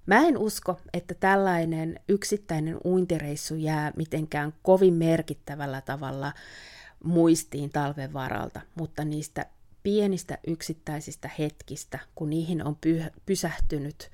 Mä 0.08 0.28
en 0.28 0.38
usko, 0.38 0.80
että 0.94 1.14
tällainen 1.14 2.00
yksittäinen 2.10 2.78
uintireissu 2.86 3.56
jää 3.56 3.92
mitenkään 3.96 4.54
kovin 4.64 4.94
merkittävällä 4.94 5.82
tavalla 5.82 6.34
muistiin 7.04 7.70
talven 7.70 8.14
varalta, 8.14 8.62
mutta 8.76 9.06
niistä 9.06 9.46
pienistä 9.84 10.38
yksittäisistä 10.48 11.30
hetkistä, 11.40 12.00
kun 12.16 12.30
niihin 12.30 12.64
on 12.64 12.78
py- 12.86 13.12
pysähtynyt 13.26 14.12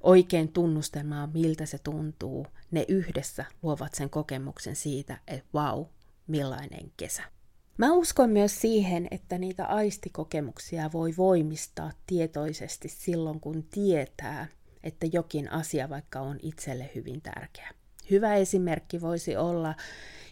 oikein 0.00 0.48
tunnustamaan, 0.48 1.30
miltä 1.34 1.66
se 1.66 1.78
tuntuu, 1.78 2.46
ne 2.70 2.84
yhdessä 2.88 3.44
luovat 3.62 3.94
sen 3.94 4.10
kokemuksen 4.10 4.76
siitä, 4.76 5.18
että 5.28 5.48
vau, 5.54 5.86
millainen 6.26 6.92
kesä. 6.96 7.22
Mä 7.78 7.92
uskon 7.92 8.30
myös 8.30 8.60
siihen, 8.60 9.08
että 9.10 9.38
niitä 9.38 9.66
aistikokemuksia 9.66 10.92
voi 10.92 11.14
voimistaa 11.16 11.92
tietoisesti 12.06 12.88
silloin, 12.88 13.40
kun 13.40 13.62
tietää, 13.62 14.46
että 14.84 15.06
jokin 15.12 15.52
asia 15.52 15.88
vaikka 15.88 16.20
on 16.20 16.38
itselle 16.42 16.90
hyvin 16.94 17.22
tärkeä. 17.22 17.70
Hyvä 18.10 18.34
esimerkki 18.34 19.00
voisi 19.00 19.36
olla 19.36 19.74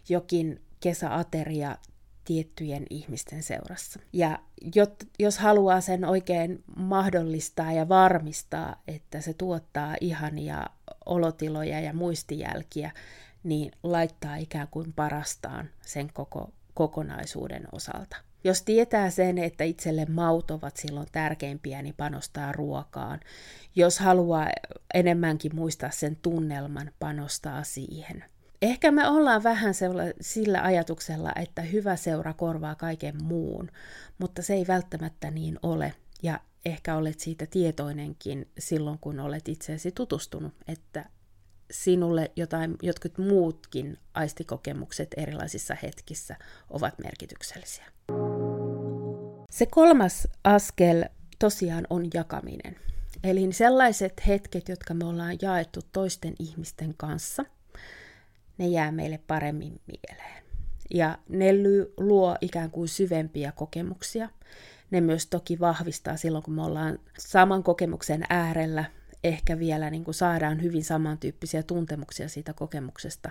jokin 0.09 0.63
kesäateria 0.81 1.79
tiettyjen 2.25 2.87
ihmisten 2.91 3.43
seurassa. 3.43 4.01
Ja 4.13 4.39
jos 5.19 5.39
haluaa 5.39 5.81
sen 5.81 6.05
oikein 6.05 6.65
mahdollistaa 6.77 7.73
ja 7.73 7.89
varmistaa, 7.89 8.83
että 8.89 9.21
se 9.21 9.35
tuottaa 9.35 9.97
ihania 10.01 10.67
olotiloja 11.07 11.81
ja 11.81 11.93
muistijälkiä, 11.93 12.91
niin 13.43 13.73
laittaa 13.83 14.37
ikään 14.37 14.69
kuin 14.71 14.93
parastaan 14.93 15.71
sen 15.87 16.13
koko 16.13 16.53
kokonaisuuden 16.75 17.69
osalta. 17.73 18.17
Jos 18.45 18.63
tietää 18.63 19.11
sen, 19.11 19.39
että 19.39 19.65
itselle 19.65 20.07
maut 20.07 20.51
ovat 20.51 20.77
silloin 20.77 21.07
tärkeimpiä, 21.13 21.83
niin 21.83 21.95
panostaa 21.97 22.53
ruokaan. 22.53 23.21
Jos 23.77 23.99
haluaa 23.99 24.47
enemmänkin 24.95 25.55
muistaa 25.55 25.91
sen 25.91 26.17
tunnelman, 26.17 26.91
panostaa 26.99 27.65
siihen. 27.65 28.25
Ehkä 28.63 28.91
me 28.91 29.09
ollaan 29.09 29.43
vähän 29.43 29.75
sillä 30.21 30.63
ajatuksella, 30.63 31.33
että 31.37 31.63
hyvä 31.63 31.97
seura 31.97 32.33
korvaa 32.33 32.75
kaiken 32.75 33.25
muun, 33.25 33.71
mutta 34.19 34.43
se 34.43 34.55
ei 34.55 34.65
välttämättä 34.69 35.31
niin 35.31 35.59
ole. 35.63 35.95
Ja 36.23 36.41
ehkä 36.65 36.97
olet 36.97 37.21
siitä 37.21 37.47
tietoinenkin 37.47 38.49
silloin, 38.59 38.99
kun 38.99 39.21
olet 39.21 39.49
itseesi 39.49 39.93
tutustunut, 39.93 40.55
että 40.69 41.05
sinulle 41.71 42.31
jotain, 42.37 42.77
jotkut 42.83 43.19
muutkin 43.19 43.99
aistikokemukset 44.15 45.09
erilaisissa 45.17 45.77
hetkissä 45.83 46.37
ovat 46.71 46.99
merkityksellisiä. 46.99 47.85
Se 49.53 49.67
kolmas 49.67 50.29
askel 50.45 51.05
tosiaan 51.39 51.87
on 51.91 52.09
jakaminen. 52.15 52.77
Eli 53.25 53.53
sellaiset 53.53 54.23
hetket, 54.27 54.69
jotka 54.69 54.95
me 54.95 55.05
ollaan 55.05 55.39
jaettu 55.43 55.81
toisten 55.93 56.35
ihmisten 56.39 56.95
kanssa, 56.97 57.45
ne 58.59 58.67
jää 58.67 58.93
meille 58.93 59.19
paremmin 59.27 59.81
mieleen. 59.87 60.45
Ja 60.95 61.19
ne 61.29 61.49
luo 61.97 62.37
ikään 62.41 62.71
kuin 62.71 62.89
syvempiä 62.89 63.53
kokemuksia. 63.53 64.29
Ne 64.91 65.01
myös 65.01 65.27
toki 65.27 65.61
vahvistaa 65.61 66.17
silloin, 66.17 66.45
kun 66.45 66.55
me 66.55 66.63
ollaan 66.63 66.99
saman 67.19 67.63
kokemuksen 67.63 68.23
äärellä, 68.29 68.85
ehkä 69.25 69.59
vielä 69.59 69.91
niin 69.91 70.05
kuin 70.05 70.15
saadaan 70.15 70.63
hyvin 70.63 70.85
samantyyppisiä 70.85 71.63
tuntemuksia 71.63 72.29
siitä 72.29 72.53
kokemuksesta, 72.53 73.31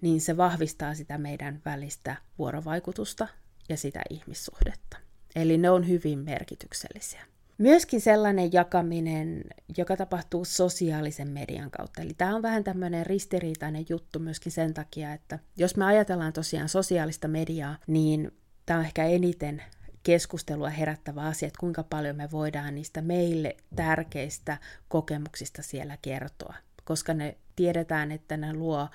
niin 0.00 0.20
se 0.20 0.36
vahvistaa 0.36 0.94
sitä 0.94 1.18
meidän 1.18 1.62
välistä 1.64 2.16
vuorovaikutusta 2.38 3.28
ja 3.68 3.76
sitä 3.76 4.02
ihmissuhdetta. 4.10 5.07
Eli 5.40 5.58
ne 5.58 5.70
on 5.70 5.88
hyvin 5.88 6.18
merkityksellisiä. 6.18 7.20
Myöskin 7.58 8.00
sellainen 8.00 8.52
jakaminen, 8.52 9.44
joka 9.76 9.96
tapahtuu 9.96 10.44
sosiaalisen 10.44 11.28
median 11.28 11.70
kautta. 11.70 12.02
Eli 12.02 12.14
tämä 12.18 12.36
on 12.36 12.42
vähän 12.42 12.64
tämmöinen 12.64 13.06
ristiriitainen 13.06 13.86
juttu 13.88 14.18
myöskin 14.18 14.52
sen 14.52 14.74
takia, 14.74 15.12
että 15.12 15.38
jos 15.56 15.76
me 15.76 15.84
ajatellaan 15.84 16.32
tosiaan 16.32 16.68
sosiaalista 16.68 17.28
mediaa, 17.28 17.76
niin 17.86 18.32
tämä 18.66 18.78
on 18.78 18.84
ehkä 18.84 19.04
eniten 19.04 19.62
keskustelua 20.02 20.68
herättävä 20.68 21.22
asia, 21.22 21.46
että 21.46 21.60
kuinka 21.60 21.82
paljon 21.82 22.16
me 22.16 22.30
voidaan 22.30 22.74
niistä 22.74 23.02
meille 23.02 23.56
tärkeistä 23.76 24.58
kokemuksista 24.88 25.62
siellä 25.62 25.98
kertoa, 26.02 26.54
koska 26.84 27.14
ne 27.14 27.36
tiedetään, 27.56 28.12
että 28.12 28.36
ne 28.36 28.52
luo 28.52 28.88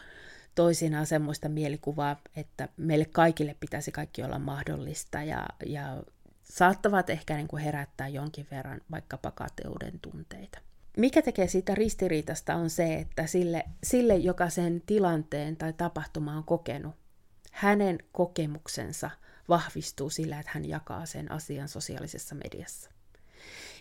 toisinaan 0.56 1.06
semmoista 1.06 1.50
mielikuvaa, 1.50 2.22
että 2.36 2.70
meille 2.78 3.06
kaikille 3.06 3.56
pitäisi 3.60 3.92
kaikki 3.92 4.24
olla 4.24 4.40
mahdollista 4.40 5.24
ja, 5.24 5.46
ja 5.66 6.04
saattavat 6.44 7.10
ehkä 7.10 7.36
niin 7.36 7.48
kuin 7.48 7.64
herättää 7.64 8.08
jonkin 8.08 8.48
verran 8.52 8.82
vaikkapa 8.92 9.32
kateuden 9.32 10.00
tunteita. 10.00 10.60
Mikä 10.98 11.22
tekee 11.22 11.48
siitä 11.48 11.76
ristiriitasta 11.76 12.56
on 12.56 12.70
se, 12.70 12.96
että 12.96 13.28
sille, 13.28 13.64
sille, 13.84 14.16
joka 14.16 14.50
sen 14.50 14.84
tilanteen 14.86 15.58
tai 15.58 15.74
tapahtuma 15.74 16.38
on 16.38 16.44
kokenut, 16.44 16.96
hänen 17.52 17.98
kokemuksensa 18.12 19.10
vahvistuu 19.50 20.10
sillä, 20.10 20.40
että 20.40 20.52
hän 20.54 20.70
jakaa 20.70 21.06
sen 21.06 21.32
asian 21.32 21.68
sosiaalisessa 21.68 22.36
mediassa. 22.36 22.90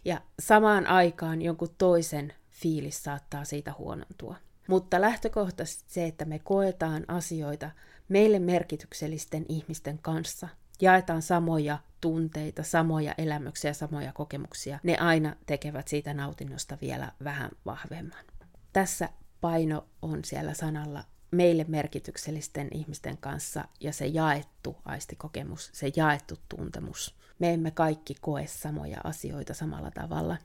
Ja 0.05 0.21
samaan 0.41 0.87
aikaan 0.87 1.43
jonkun 1.43 1.75
toisen 1.79 2.33
fiilis 2.51 3.03
saattaa 3.03 3.45
siitä 3.45 3.75
huonontua. 3.79 4.37
Mutta 4.69 5.01
lähtökohtaisesti 5.01 5.85
se, 5.87 6.07
että 6.07 6.25
me 6.25 6.39
koetaan 6.39 7.05
asioita 7.09 7.71
meille 8.09 8.39
merkityksellisten 8.39 9.47
ihmisten 9.49 9.99
kanssa, 9.99 10.49
jaetaan 10.83 11.23
samoja 11.23 11.79
tunteita, 12.01 12.63
samoja 12.63 13.15
elämyksiä, 13.19 13.73
samoja 13.73 14.13
kokemuksia, 14.13 14.79
ne 14.83 14.97
aina 14.97 15.37
tekevät 15.47 15.89
siitä 15.89 16.15
nautinnosta 16.15 16.79
vielä 16.81 17.13
vähän 17.25 17.51
vahvemman. 17.67 18.25
Tässä 18.73 19.09
paino 19.41 19.87
on 20.03 20.25
siellä 20.25 20.55
sanalla 20.55 21.05
meille 21.31 21.65
merkityksellisten 21.69 22.69
ihmisten 22.73 23.19
kanssa 23.19 23.65
ja 23.81 23.93
se 23.93 24.07
jaettu 24.07 24.77
aistikokemus, 24.85 25.71
se 25.73 25.93
jaettu 25.97 26.35
tuntemus. 26.49 27.15
Me 27.39 27.53
emme 27.53 27.71
kaikki 27.71 28.15
koe 28.21 28.47
samoja 28.47 29.01
asioita 29.05 29.55
samalla 29.55 29.91
tavalla. 29.91 30.37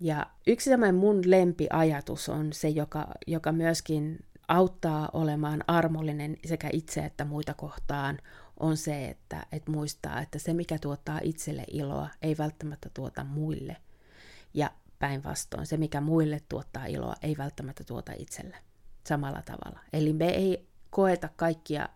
Ja 0.00 0.26
yksi 0.46 0.70
semmoinen 0.70 0.94
mun 0.94 1.20
lempiajatus 1.26 2.28
on 2.28 2.52
se, 2.52 2.68
joka, 2.68 3.08
joka 3.26 3.52
myöskin 3.52 4.18
auttaa 4.48 5.08
olemaan 5.12 5.64
armollinen 5.66 6.36
sekä 6.44 6.68
itse 6.72 7.00
että 7.00 7.24
muita 7.24 7.54
kohtaan, 7.54 8.18
on 8.62 8.76
se, 8.76 9.08
että, 9.08 9.46
että 9.52 9.70
muistaa, 9.70 10.20
että 10.20 10.38
se 10.38 10.54
mikä 10.54 10.78
tuottaa 10.78 11.20
itselle 11.22 11.64
iloa, 11.70 12.08
ei 12.22 12.38
välttämättä 12.38 12.90
tuota 12.94 13.24
muille. 13.24 13.76
Ja 14.54 14.70
päinvastoin, 14.98 15.66
se 15.66 15.76
mikä 15.76 16.00
muille 16.00 16.40
tuottaa 16.48 16.86
iloa, 16.86 17.14
ei 17.22 17.34
välttämättä 17.38 17.84
tuota 17.84 18.12
itselle 18.18 18.56
samalla 19.06 19.42
tavalla. 19.42 19.80
Eli 19.92 20.12
me 20.12 20.28
ei 20.28 20.68
koeta 20.90 21.28
kaikkia 21.36 21.88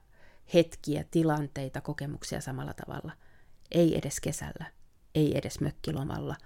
hetkiä, 0.54 1.04
tilanteita, 1.10 1.80
kokemuksia 1.80 2.40
samalla 2.40 2.74
tavalla. 2.74 3.12
Ei 3.70 3.98
edes 3.98 4.20
kesällä, 4.20 4.66
ei 5.14 5.38
edes 5.38 5.60
mökkilomalla, 5.60 6.36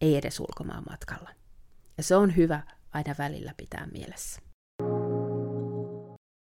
ei 0.00 0.16
edes 0.16 0.40
ulkomaan 0.40 0.84
matkalla. 0.90 1.30
Ja 1.96 2.02
se 2.02 2.16
on 2.16 2.36
hyvä 2.36 2.62
aina 2.92 3.14
välillä 3.18 3.54
pitää 3.56 3.86
mielessä. 3.86 4.40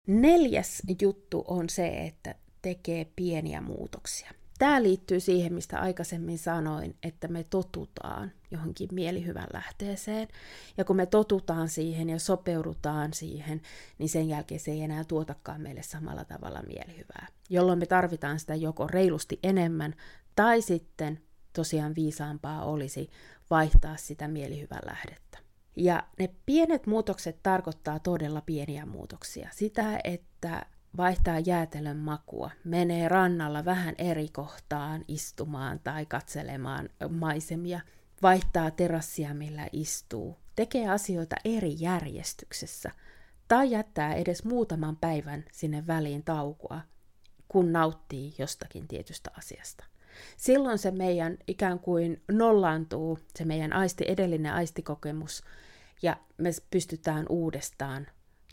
Neljäs 0.07 0.83
juttu 1.03 1.45
on 1.49 1.69
se, 1.69 1.89
että 1.89 2.35
tekee 2.63 3.07
pieniä 3.17 3.61
muutoksia. 3.61 4.31
Tämä 4.59 4.83
liittyy 4.83 5.21
siihen, 5.21 5.55
mistä 5.55 5.81
aikaisemmin 5.81 6.39
sanoin, 6.39 6.97
että 7.03 7.29
me 7.29 7.45
totutaan 7.45 8.33
johonkin 8.51 8.89
mielihyvän 8.93 9.47
lähteeseen. 9.53 10.29
Ja 10.77 10.85
kun 10.85 10.97
me 10.97 11.07
totutaan 11.07 11.69
siihen 11.69 12.09
ja 12.09 12.19
sopeudutaan 12.19 13.13
siihen, 13.13 13.61
niin 13.99 14.09
sen 14.09 14.29
jälkeen 14.29 14.61
se 14.61 14.71
ei 14.71 14.83
enää 14.83 15.05
tuotakaan 15.05 15.61
meille 15.61 15.83
samalla 15.83 16.25
tavalla 16.25 16.63
mielihyvää. 16.63 17.27
Jolloin 17.51 17.79
me 17.79 17.87
tarvitaan 17.87 18.41
sitä 18.41 18.55
joko 18.55 18.87
reilusti 18.87 19.39
enemmän, 19.43 19.95
tai 20.37 20.63
sitten 20.63 21.21
tosiaan 21.53 21.95
viisaampaa 21.95 22.65
olisi 22.65 23.11
vaihtaa 23.51 23.97
sitä 23.97 24.29
mielihyvän 24.29 24.83
lähdettä. 24.87 25.39
Ja 25.77 26.03
ne 26.19 26.35
pienet 26.47 26.87
muutokset 26.87 27.43
tarkoittaa 27.43 27.99
todella 27.99 28.41
pieniä 28.41 28.87
muutoksia. 28.87 29.49
Sitä, 29.53 30.01
että 30.05 30.67
vaihtaa 30.99 31.39
jäätelön 31.39 31.97
makua, 31.97 32.51
menee 32.65 33.09
rannalla 33.09 33.65
vähän 33.65 33.95
eri 33.99 34.29
kohtaan 34.29 35.05
istumaan 35.09 35.81
tai 35.85 36.07
katselemaan 36.07 36.89
maisemia, 37.09 37.81
vaihtaa 38.23 38.71
terassia, 38.71 39.35
millä 39.35 39.69
istuu, 39.73 40.37
tekee 40.57 40.89
asioita 40.89 41.37
eri 41.45 41.77
järjestyksessä. 41.79 42.91
Tai 43.49 43.71
jättää 43.71 44.15
edes 44.15 44.45
muutaman 44.45 44.97
päivän 44.97 45.45
sinne 45.53 45.87
väliin 45.87 46.25
taukoa, 46.25 46.81
kun 47.49 47.73
nauttii 47.73 48.35
jostakin 48.39 48.89
tietystä 48.89 49.31
asiasta. 49.39 49.85
Silloin 50.37 50.79
se 50.79 50.91
meidän 50.91 51.39
ikään 51.47 51.79
kuin 51.79 52.23
nollaantuu, 52.33 53.19
se 53.35 53.45
meidän 53.45 53.73
aisti, 53.73 54.05
edellinen 54.09 54.53
aistikokemus, 54.53 55.43
ja 56.03 56.17
me 56.39 56.51
pystytään 56.71 57.27
uudestaan 57.29 58.07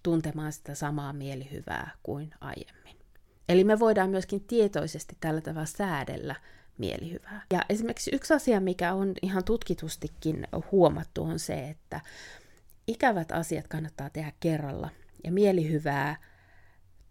tuntemaan 0.05 0.53
sitä 0.53 0.75
samaa 0.75 1.13
mielihyvää 1.13 1.91
kuin 2.03 2.31
aiemmin. 2.41 2.97
Eli 3.49 3.63
me 3.63 3.79
voidaan 3.79 4.09
myöskin 4.09 4.41
tietoisesti 4.41 5.17
tällä 5.19 5.41
tavalla 5.41 5.65
säädellä 5.65 6.35
mielihyvää. 6.77 7.41
Ja 7.53 7.61
esimerkiksi 7.69 8.11
yksi 8.13 8.33
asia, 8.33 8.59
mikä 8.59 8.93
on 8.93 9.13
ihan 9.21 9.43
tutkitustikin 9.43 10.47
huomattu, 10.71 11.23
on 11.23 11.39
se, 11.39 11.69
että 11.69 12.01
ikävät 12.87 13.31
asiat 13.31 13.67
kannattaa 13.67 14.09
tehdä 14.09 14.31
kerralla 14.39 14.89
ja 15.23 15.31
mielihyvää 15.31 16.15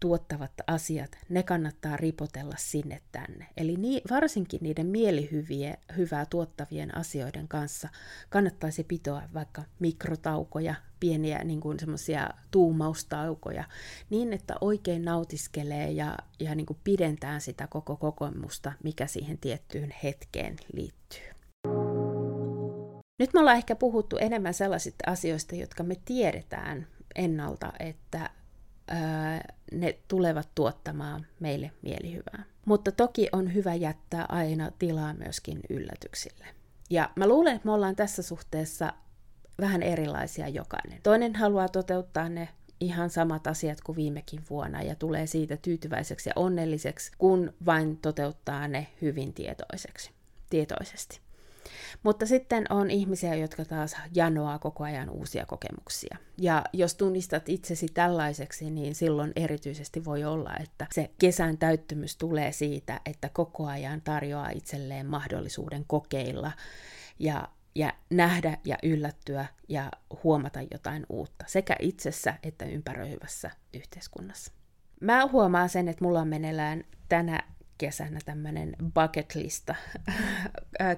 tuottavat 0.05 0.51
asiat, 0.67 1.17
ne 1.29 1.43
kannattaa 1.43 1.97
ripotella 1.97 2.55
sinne 2.57 3.01
tänne. 3.11 3.47
Eli 3.57 3.75
nii, 3.75 4.01
varsinkin 4.09 4.59
niiden 4.63 4.85
mielihyviä, 4.85 5.77
hyvää 5.97 6.25
tuottavien 6.25 6.97
asioiden 6.97 7.47
kanssa 7.47 7.89
kannattaisi 8.29 8.83
pitoa 8.83 9.21
vaikka 9.33 9.63
mikrotaukoja, 9.79 10.75
pieniä 10.99 11.43
niin 11.43 11.61
kuin 11.61 11.79
semmoisia 11.79 12.29
tuumaustaukoja, 12.51 13.63
niin 14.09 14.33
että 14.33 14.55
oikein 14.61 15.05
nautiskelee 15.05 15.91
ja, 15.91 16.17
ja 16.39 16.55
niin 16.55 16.65
kuin 16.65 16.79
pidentää 16.83 17.39
sitä 17.39 17.67
koko 17.67 17.95
kokemusta, 17.95 18.71
mikä 18.83 19.07
siihen 19.07 19.37
tiettyyn 19.37 19.93
hetkeen 20.03 20.55
liittyy. 20.73 21.29
Nyt 23.19 23.33
me 23.33 23.39
ollaan 23.39 23.57
ehkä 23.57 23.75
puhuttu 23.75 24.17
enemmän 24.17 24.53
sellaisista 24.53 25.11
asioista, 25.11 25.55
jotka 25.55 25.83
me 25.83 25.95
tiedetään 26.05 26.87
ennalta, 27.15 27.73
että 27.79 28.29
ne 29.71 29.99
tulevat 30.07 30.49
tuottamaan 30.55 31.25
meille 31.39 31.71
mielihyvää. 31.81 32.43
Mutta 32.65 32.91
toki 32.91 33.29
on 33.31 33.53
hyvä 33.53 33.73
jättää 33.75 34.25
aina 34.29 34.71
tilaa 34.79 35.13
myöskin 35.13 35.59
yllätyksille. 35.69 36.45
Ja 36.89 37.09
mä 37.15 37.27
luulen, 37.27 37.55
että 37.55 37.65
me 37.67 37.71
ollaan 37.71 37.95
tässä 37.95 38.21
suhteessa 38.21 38.93
vähän 39.61 39.83
erilaisia 39.83 40.47
jokainen. 40.47 40.99
Toinen 41.03 41.35
haluaa 41.35 41.69
toteuttaa 41.69 42.29
ne 42.29 42.49
ihan 42.79 43.09
samat 43.09 43.47
asiat 43.47 43.81
kuin 43.81 43.95
viimekin 43.95 44.43
vuonna 44.49 44.81
ja 44.81 44.95
tulee 44.95 45.27
siitä 45.27 45.57
tyytyväiseksi 45.57 46.29
ja 46.29 46.33
onnelliseksi, 46.35 47.11
kun 47.17 47.53
vain 47.65 47.97
toteuttaa 47.97 48.67
ne 48.67 48.87
hyvin 49.01 49.33
tietoiseksi, 49.33 50.11
tietoisesti. 50.49 51.24
Mutta 52.03 52.25
sitten 52.25 52.65
on 52.69 52.91
ihmisiä, 52.91 53.35
jotka 53.35 53.65
taas 53.65 53.95
janoaa 54.15 54.59
koko 54.59 54.83
ajan 54.83 55.09
uusia 55.09 55.45
kokemuksia. 55.45 56.17
Ja 56.37 56.63
jos 56.73 56.95
tunnistat 56.95 57.49
itsesi 57.49 57.87
tällaiseksi, 57.93 58.71
niin 58.71 58.95
silloin 58.95 59.31
erityisesti 59.35 60.05
voi 60.05 60.23
olla, 60.23 60.51
että 60.59 60.87
se 60.93 61.11
kesän 61.19 61.57
täyttymys 61.57 62.17
tulee 62.17 62.51
siitä, 62.51 63.01
että 63.05 63.29
koko 63.29 63.67
ajan 63.67 64.01
tarjoaa 64.01 64.49
itselleen 64.49 65.05
mahdollisuuden 65.05 65.83
kokeilla 65.87 66.51
ja 67.19 67.47
ja 67.75 67.93
nähdä 68.09 68.57
ja 68.65 68.77
yllättyä 68.83 69.45
ja 69.69 69.91
huomata 70.23 70.59
jotain 70.71 71.05
uutta 71.09 71.45
sekä 71.47 71.75
itsessä 71.79 72.33
että 72.43 72.65
ympäröivässä 72.65 73.51
yhteiskunnassa. 73.73 74.51
Mä 75.01 75.27
huomaan 75.27 75.69
sen, 75.69 75.87
että 75.87 76.03
mulla 76.03 76.21
on 76.21 76.27
meneillään 76.27 76.83
tänä 77.09 77.43
kesänä 77.77 78.19
tämmöinen 78.25 78.75
bucket 78.93 79.35
lista 79.35 79.75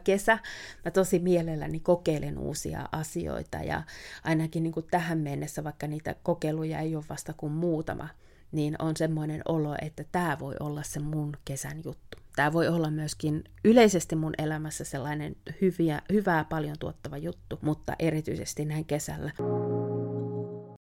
kesä. 0.03 0.39
Mä 0.85 0.91
tosi 0.91 1.19
mielelläni 1.19 1.79
kokeilen 1.79 2.37
uusia 2.37 2.89
asioita 2.91 3.57
ja 3.57 3.83
ainakin 4.23 4.63
niin 4.63 4.73
kuin 4.73 4.87
tähän 4.91 5.17
mennessä, 5.17 5.63
vaikka 5.63 5.87
niitä 5.87 6.15
kokeiluja 6.23 6.79
ei 6.79 6.95
ole 6.95 7.05
vasta 7.09 7.33
kuin 7.37 7.53
muutama, 7.53 8.09
niin 8.51 8.75
on 8.79 8.97
semmoinen 8.97 9.41
olo, 9.47 9.75
että 9.81 10.03
tämä 10.11 10.37
voi 10.39 10.55
olla 10.59 10.83
se 10.83 10.99
mun 10.99 11.37
kesän 11.45 11.81
juttu. 11.85 12.17
Tämä 12.35 12.53
voi 12.53 12.67
olla 12.67 12.91
myöskin 12.91 13.43
yleisesti 13.65 14.15
mun 14.15 14.33
elämässä 14.37 14.83
sellainen 14.83 15.35
hyviä, 15.61 16.01
hyvää 16.11 16.43
paljon 16.43 16.75
tuottava 16.79 17.17
juttu, 17.17 17.59
mutta 17.61 17.95
erityisesti 17.99 18.65
näin 18.65 18.85
kesällä. 18.85 19.31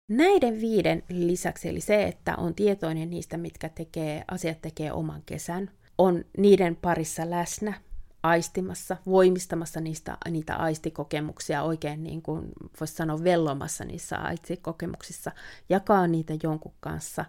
Näiden 0.09 0.61
viiden 0.61 1.03
lisäksi, 1.09 1.69
eli 1.69 1.81
se, 1.81 2.05
että 2.05 2.37
on 2.37 2.55
tietoinen 2.55 3.11
niistä, 3.11 3.37
mitkä 3.37 3.69
tekee, 3.69 4.25
asiat 4.31 4.61
tekee 4.63 4.93
oman 4.93 5.23
kesän, 5.27 5.71
on 6.01 6.25
niiden 6.39 6.77
parissa 6.77 7.31
läsnä, 7.31 7.75
aistimassa, 8.23 8.97
voimistamassa 9.07 9.81
niistä, 9.81 10.19
niitä 10.31 10.57
aistikokemuksia, 10.57 11.63
oikein 11.63 12.05
niin 12.05 12.23
kuin 12.23 12.49
voisi 12.81 12.95
sanoa 12.95 13.25
vellomassa 13.25 13.85
niissä 13.85 14.17
aistikokemuksissa, 14.17 15.33
jakaa 15.69 16.07
niitä 16.07 16.35
jonkun 16.43 16.75
kanssa, 16.81 17.25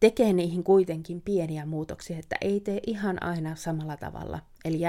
tekee 0.00 0.32
niihin 0.32 0.64
kuitenkin 0.64 1.20
pieniä 1.20 1.66
muutoksia, 1.66 2.18
että 2.18 2.36
ei 2.40 2.60
tee 2.60 2.80
ihan 2.86 3.22
aina 3.22 3.56
samalla 3.56 3.96
tavalla. 3.96 4.40
Eli 4.64 4.80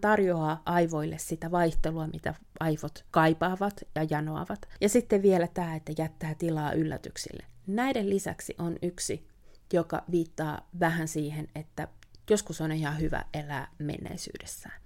tarjoaa 0.00 0.62
aivoille 0.64 1.18
sitä 1.18 1.50
vaihtelua, 1.50 2.06
mitä 2.06 2.34
aivot 2.60 3.04
kaipaavat 3.10 3.84
ja 3.94 4.06
janoavat. 4.10 4.68
Ja 4.80 4.88
sitten 4.88 5.22
vielä 5.22 5.48
tämä, 5.54 5.76
että 5.76 5.92
jättää 5.98 6.34
tilaa 6.34 6.72
yllätyksille. 6.72 7.42
Näiden 7.66 8.10
lisäksi 8.10 8.54
on 8.58 8.76
yksi, 8.82 9.26
joka 9.72 10.04
viittaa 10.10 10.68
vähän 10.80 11.08
siihen, 11.08 11.48
että 11.54 11.88
joskus 12.30 12.60
on 12.60 12.72
ihan 12.72 13.00
hyvä 13.00 13.24
elää 13.34 13.68
menneisyydessään. 13.78 14.80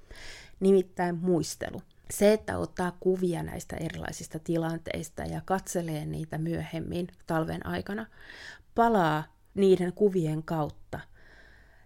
Nimittäin 0.61 1.17
muistelu. 1.17 1.83
Se, 2.11 2.33
että 2.33 2.59
ottaa 2.59 2.97
kuvia 3.01 3.43
näistä 3.43 3.77
erilaisista 3.77 4.39
tilanteista 4.39 5.23
ja 5.23 5.41
katselee 5.45 6.07
niitä 6.07 6.39
myöhemmin 6.39 7.09
talven 7.27 7.67
aikana, 7.67 8.07
palaa 8.75 9.25
niiden 9.55 9.93
kuvien 9.93 10.43
kautta 10.43 11.01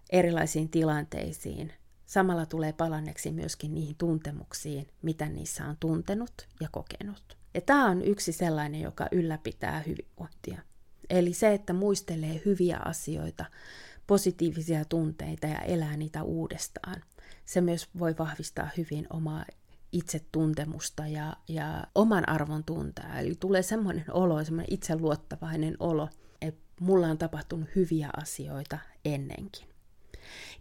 erilaisiin 0.09 0.69
tilanteisiin. 0.69 1.73
Samalla 2.05 2.45
tulee 2.45 2.73
palanneeksi 2.73 3.31
myöskin 3.31 3.73
niihin 3.73 3.95
tuntemuksiin, 3.95 4.87
mitä 5.01 5.29
niissä 5.29 5.65
on 5.65 5.77
tuntenut 5.79 6.47
ja 6.61 6.67
kokenut. 6.71 7.37
Ja 7.53 7.61
tämä 7.61 7.89
on 7.89 8.01
yksi 8.01 8.31
sellainen, 8.31 8.81
joka 8.81 9.07
ylläpitää 9.11 9.83
hyvinvointia. 9.87 10.61
Eli 11.09 11.33
se, 11.33 11.53
että 11.53 11.73
muistelee 11.73 12.41
hyviä 12.45 12.79
asioita, 12.85 13.45
positiivisia 14.07 14.85
tunteita 14.85 15.47
ja 15.47 15.59
elää 15.59 15.97
niitä 15.97 16.23
uudestaan. 16.23 17.03
Se 17.45 17.61
myös 17.61 17.89
voi 17.99 18.15
vahvistaa 18.19 18.69
hyvin 18.77 19.07
omaa 19.09 19.45
itsetuntemusta 19.91 21.07
ja, 21.07 21.33
ja 21.47 21.83
oman 21.95 22.29
arvon 22.29 22.63
tuntea. 22.63 23.19
Eli 23.19 23.35
tulee 23.39 23.61
semmoinen 23.61 24.05
olo, 24.11 24.43
semmoinen 24.43 24.73
itseluottavainen 24.73 25.75
olo, 25.79 26.09
että 26.41 26.61
mulla 26.79 27.07
on 27.07 27.17
tapahtunut 27.17 27.69
hyviä 27.75 28.09
asioita 28.17 28.77
ennenkin. 29.05 29.67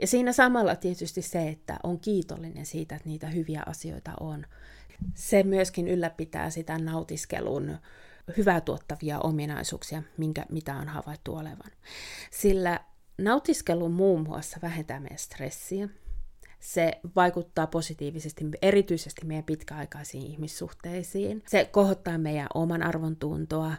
Ja 0.01 0.07
siinä 0.07 0.33
samalla 0.33 0.77
tietysti 0.77 1.23
se, 1.23 1.49
että 1.49 1.77
on 1.83 2.01
kiitollinen 2.01 2.67
siitä, 2.67 2.97
että 2.97 3.09
niitä 3.09 3.27
hyviä 3.27 3.63
asioita 3.67 4.13
on. 4.21 4.47
Se 5.15 5.43
myöskin 5.43 5.89
ylläpitää 5.89 6.51
sitä 6.51 6.79
nautiskelun 6.79 7.79
hyvää 8.37 8.61
tuottavia 8.61 9.19
ominaisuuksia, 9.19 10.03
minkä, 10.17 10.47
mitä 10.51 10.77
on 10.77 10.89
havaittu 10.89 11.37
olevan. 11.37 11.71
Sillä 12.31 12.81
nautiskelu 13.19 13.89
muun 13.89 14.21
muassa 14.21 14.59
vähentää 14.63 15.01
meidän 15.01 15.19
stressiä. 15.19 15.89
Se 16.61 17.01
vaikuttaa 17.17 17.67
positiivisesti 17.67 18.45
erityisesti 18.63 19.27
meidän 19.27 19.45
pitkäaikaisiin 19.45 20.27
ihmissuhteisiin. 20.27 21.43
Se 21.49 21.65
kohottaa 21.65 22.19
meidän 22.19 22.49
oman 22.55 22.83
arvon 22.83 23.17
tuntoa, 23.17 23.75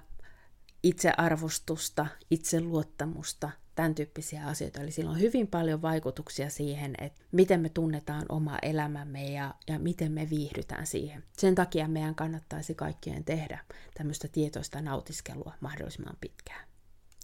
itsearvostusta, 0.84 2.08
itseluottamusta, 2.32 3.50
tämän 3.76 3.96
tyyppisiä 3.96 4.46
asioita. 4.48 4.82
Eli 4.82 4.92
sillä 4.92 5.12
on 5.12 5.20
hyvin 5.20 5.48
paljon 5.48 5.82
vaikutuksia 5.82 6.50
siihen, 6.50 6.96
että 7.02 7.22
miten 7.32 7.62
me 7.62 7.70
tunnetaan 7.70 8.26
oma 8.30 8.58
elämämme 8.62 9.32
ja, 9.32 9.54
ja 9.68 9.80
miten 9.80 10.12
me 10.12 10.30
viihdytään 10.30 10.88
siihen. 10.88 11.24
Sen 11.38 11.56
takia 11.56 11.88
meidän 11.88 12.16
kannattaisi 12.16 12.76
kaikkien 12.76 13.24
tehdä 13.24 13.60
tämmöistä 13.94 14.28
tietoista 14.28 14.82
nautiskelua 14.82 15.54
mahdollisimman 15.60 16.18
pitkään 16.22 16.68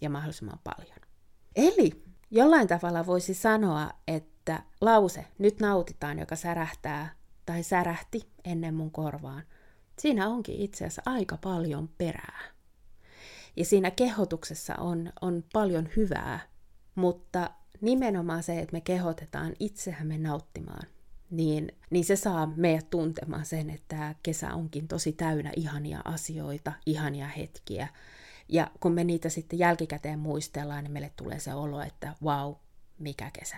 ja 0.01 0.09
mahdollisimman 0.09 0.59
paljon. 0.63 1.10
Eli 1.55 2.03
jollain 2.31 2.67
tavalla 2.67 3.05
voisi 3.05 3.33
sanoa, 3.33 3.89
että 4.07 4.63
lause 4.81 5.25
nyt 5.37 5.59
nautitaan, 5.59 6.19
joka 6.19 6.35
särähtää 6.35 7.15
tai 7.45 7.63
särähti 7.63 8.29
ennen 8.45 8.73
mun 8.73 8.91
korvaan, 8.91 9.43
siinä 9.99 10.27
onkin 10.27 10.55
itse 10.55 10.85
asiassa 10.85 11.01
aika 11.05 11.37
paljon 11.37 11.89
perää. 11.97 12.41
Ja 13.55 13.65
siinä 13.65 13.91
kehotuksessa 13.91 14.75
on, 14.75 15.13
on 15.21 15.43
paljon 15.53 15.89
hyvää, 15.95 16.39
mutta 16.95 17.51
nimenomaan 17.81 18.43
se, 18.43 18.59
että 18.59 18.73
me 18.73 18.81
kehotetaan 18.81 19.53
itseämme 19.59 20.17
nauttimaan, 20.17 20.87
niin, 21.31 21.71
niin 21.89 22.05
se 22.05 22.15
saa 22.15 22.53
meidät 22.55 22.89
tuntemaan 22.89 23.45
sen, 23.45 23.69
että 23.69 24.15
kesä 24.23 24.53
onkin 24.53 24.87
tosi 24.87 25.13
täynnä 25.13 25.51
ihania 25.55 26.01
asioita, 26.05 26.73
ihania 26.85 27.27
hetkiä. 27.27 27.87
Ja 28.51 28.71
kun 28.79 28.91
me 28.91 29.03
niitä 29.03 29.29
sitten 29.29 29.59
jälkikäteen 29.59 30.19
muistellaan, 30.19 30.83
niin 30.83 30.91
meille 30.91 31.11
tulee 31.15 31.39
se 31.39 31.53
olo, 31.53 31.81
että 31.81 32.15
wow, 32.23 32.53
mikä 32.99 33.31
kesä. 33.33 33.57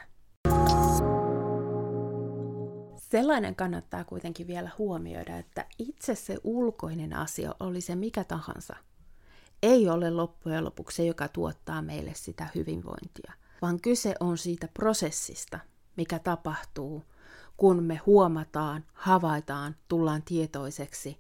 Sellainen 2.97 3.55
kannattaa 3.55 4.03
kuitenkin 4.03 4.47
vielä 4.47 4.69
huomioida, 4.77 5.37
että 5.37 5.65
itse 5.79 6.15
se 6.15 6.37
ulkoinen 6.43 7.13
asia, 7.13 7.55
oli 7.59 7.81
se 7.81 7.95
mikä 7.95 8.23
tahansa– 8.23 8.75
ei 9.63 9.89
ole 9.89 10.09
loppujen 10.09 10.65
lopuksi 10.65 10.95
se, 10.95 11.05
joka 11.05 11.27
tuottaa 11.27 11.81
meille 11.81 12.11
sitä 12.15 12.47
hyvinvointia, 12.55 13.33
vaan 13.61 13.81
kyse 13.81 14.15
on 14.19 14.37
siitä 14.37 14.67
prosessista, 14.73 15.59
mikä 15.97 16.19
tapahtuu, 16.19 17.03
kun 17.57 17.83
me 17.83 18.01
huomataan, 18.05 18.83
havaitaan, 18.93 19.75
tullaan 19.87 20.21
tietoiseksi 20.21 21.17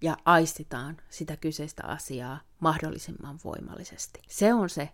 ja 0.00 0.16
aistitaan 0.24 0.96
sitä 1.10 1.36
kyseistä 1.36 1.86
asiaa 1.86 2.40
mahdollisimman 2.60 3.38
voimallisesti. 3.44 4.22
Se 4.28 4.54
on 4.54 4.70
se, 4.70 4.88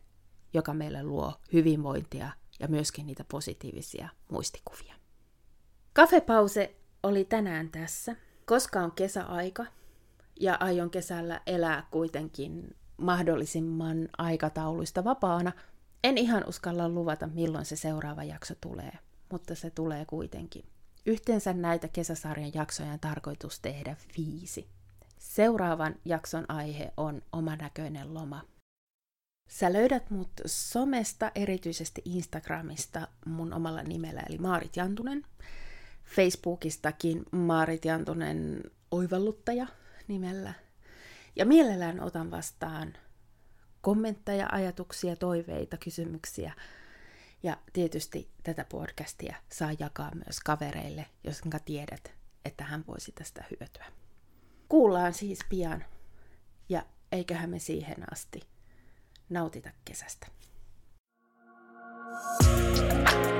joka 0.54 0.74
meille 0.74 1.02
luo 1.02 1.32
hyvinvointia 1.52 2.30
ja 2.60 2.68
myöskin 2.68 3.06
niitä 3.06 3.24
positiivisia 3.24 4.08
muistikuvia. 4.30 4.94
Kafepause 5.92 6.76
oli 7.02 7.24
tänään 7.24 7.68
tässä, 7.68 8.16
koska 8.44 8.80
on 8.80 8.92
kesäaika 8.92 9.66
ja 10.40 10.56
aion 10.60 10.90
kesällä 10.90 11.40
elää 11.46 11.86
kuitenkin 11.90 12.76
mahdollisimman 12.96 14.08
aikatauluista 14.18 15.04
vapaana. 15.04 15.52
En 16.04 16.18
ihan 16.18 16.44
uskalla 16.48 16.88
luvata, 16.88 17.26
milloin 17.26 17.64
se 17.64 17.76
seuraava 17.76 18.24
jakso 18.24 18.54
tulee, 18.60 18.92
mutta 19.32 19.54
se 19.54 19.70
tulee 19.70 20.04
kuitenkin. 20.04 20.64
Yhteensä 21.06 21.52
näitä 21.52 21.88
kesäsarjan 21.88 22.54
jaksoja 22.54 22.92
on 22.92 23.00
tarkoitus 23.00 23.60
tehdä 23.60 23.96
viisi. 24.16 24.75
Seuraavan 25.36 25.94
jakson 26.04 26.44
aihe 26.48 26.92
on 26.96 27.22
omanäköinen 27.32 28.14
loma. 28.14 28.42
Sä 29.48 29.72
löydät 29.72 30.10
mut 30.10 30.30
somesta, 30.46 31.32
erityisesti 31.34 32.02
Instagramista 32.04 33.08
mun 33.26 33.52
omalla 33.52 33.82
nimellä, 33.82 34.22
eli 34.28 34.38
Maarit 34.38 34.76
Jantunen. 34.76 35.22
Facebookistakin 36.04 37.24
Maarit 37.32 37.84
Jantunen 37.84 38.62
oivalluttaja 38.90 39.66
nimellä 40.08 40.52
ja 41.36 41.46
mielellään 41.46 42.00
otan 42.00 42.30
vastaan 42.30 42.94
kommentteja, 43.80 44.48
ajatuksia, 44.52 45.16
toiveita, 45.16 45.76
kysymyksiä. 45.76 46.52
Ja 47.42 47.56
tietysti 47.72 48.30
tätä 48.42 48.64
podcastia 48.64 49.36
saa 49.52 49.70
jakaa 49.78 50.14
myös 50.14 50.40
kavereille, 50.40 51.06
jos 51.24 51.40
tiedät, 51.64 52.12
että 52.44 52.64
hän 52.64 52.84
voisi 52.86 53.12
tästä 53.12 53.44
hyötyä. 53.50 54.05
Kuullaan 54.68 55.14
siis 55.14 55.38
pian 55.48 55.84
ja 56.68 56.82
eiköhän 57.12 57.50
me 57.50 57.58
siihen 57.58 58.12
asti 58.12 58.40
nautita 59.28 59.70
kesästä. 59.84 60.26
thank 63.06 63.30
you 63.30 63.35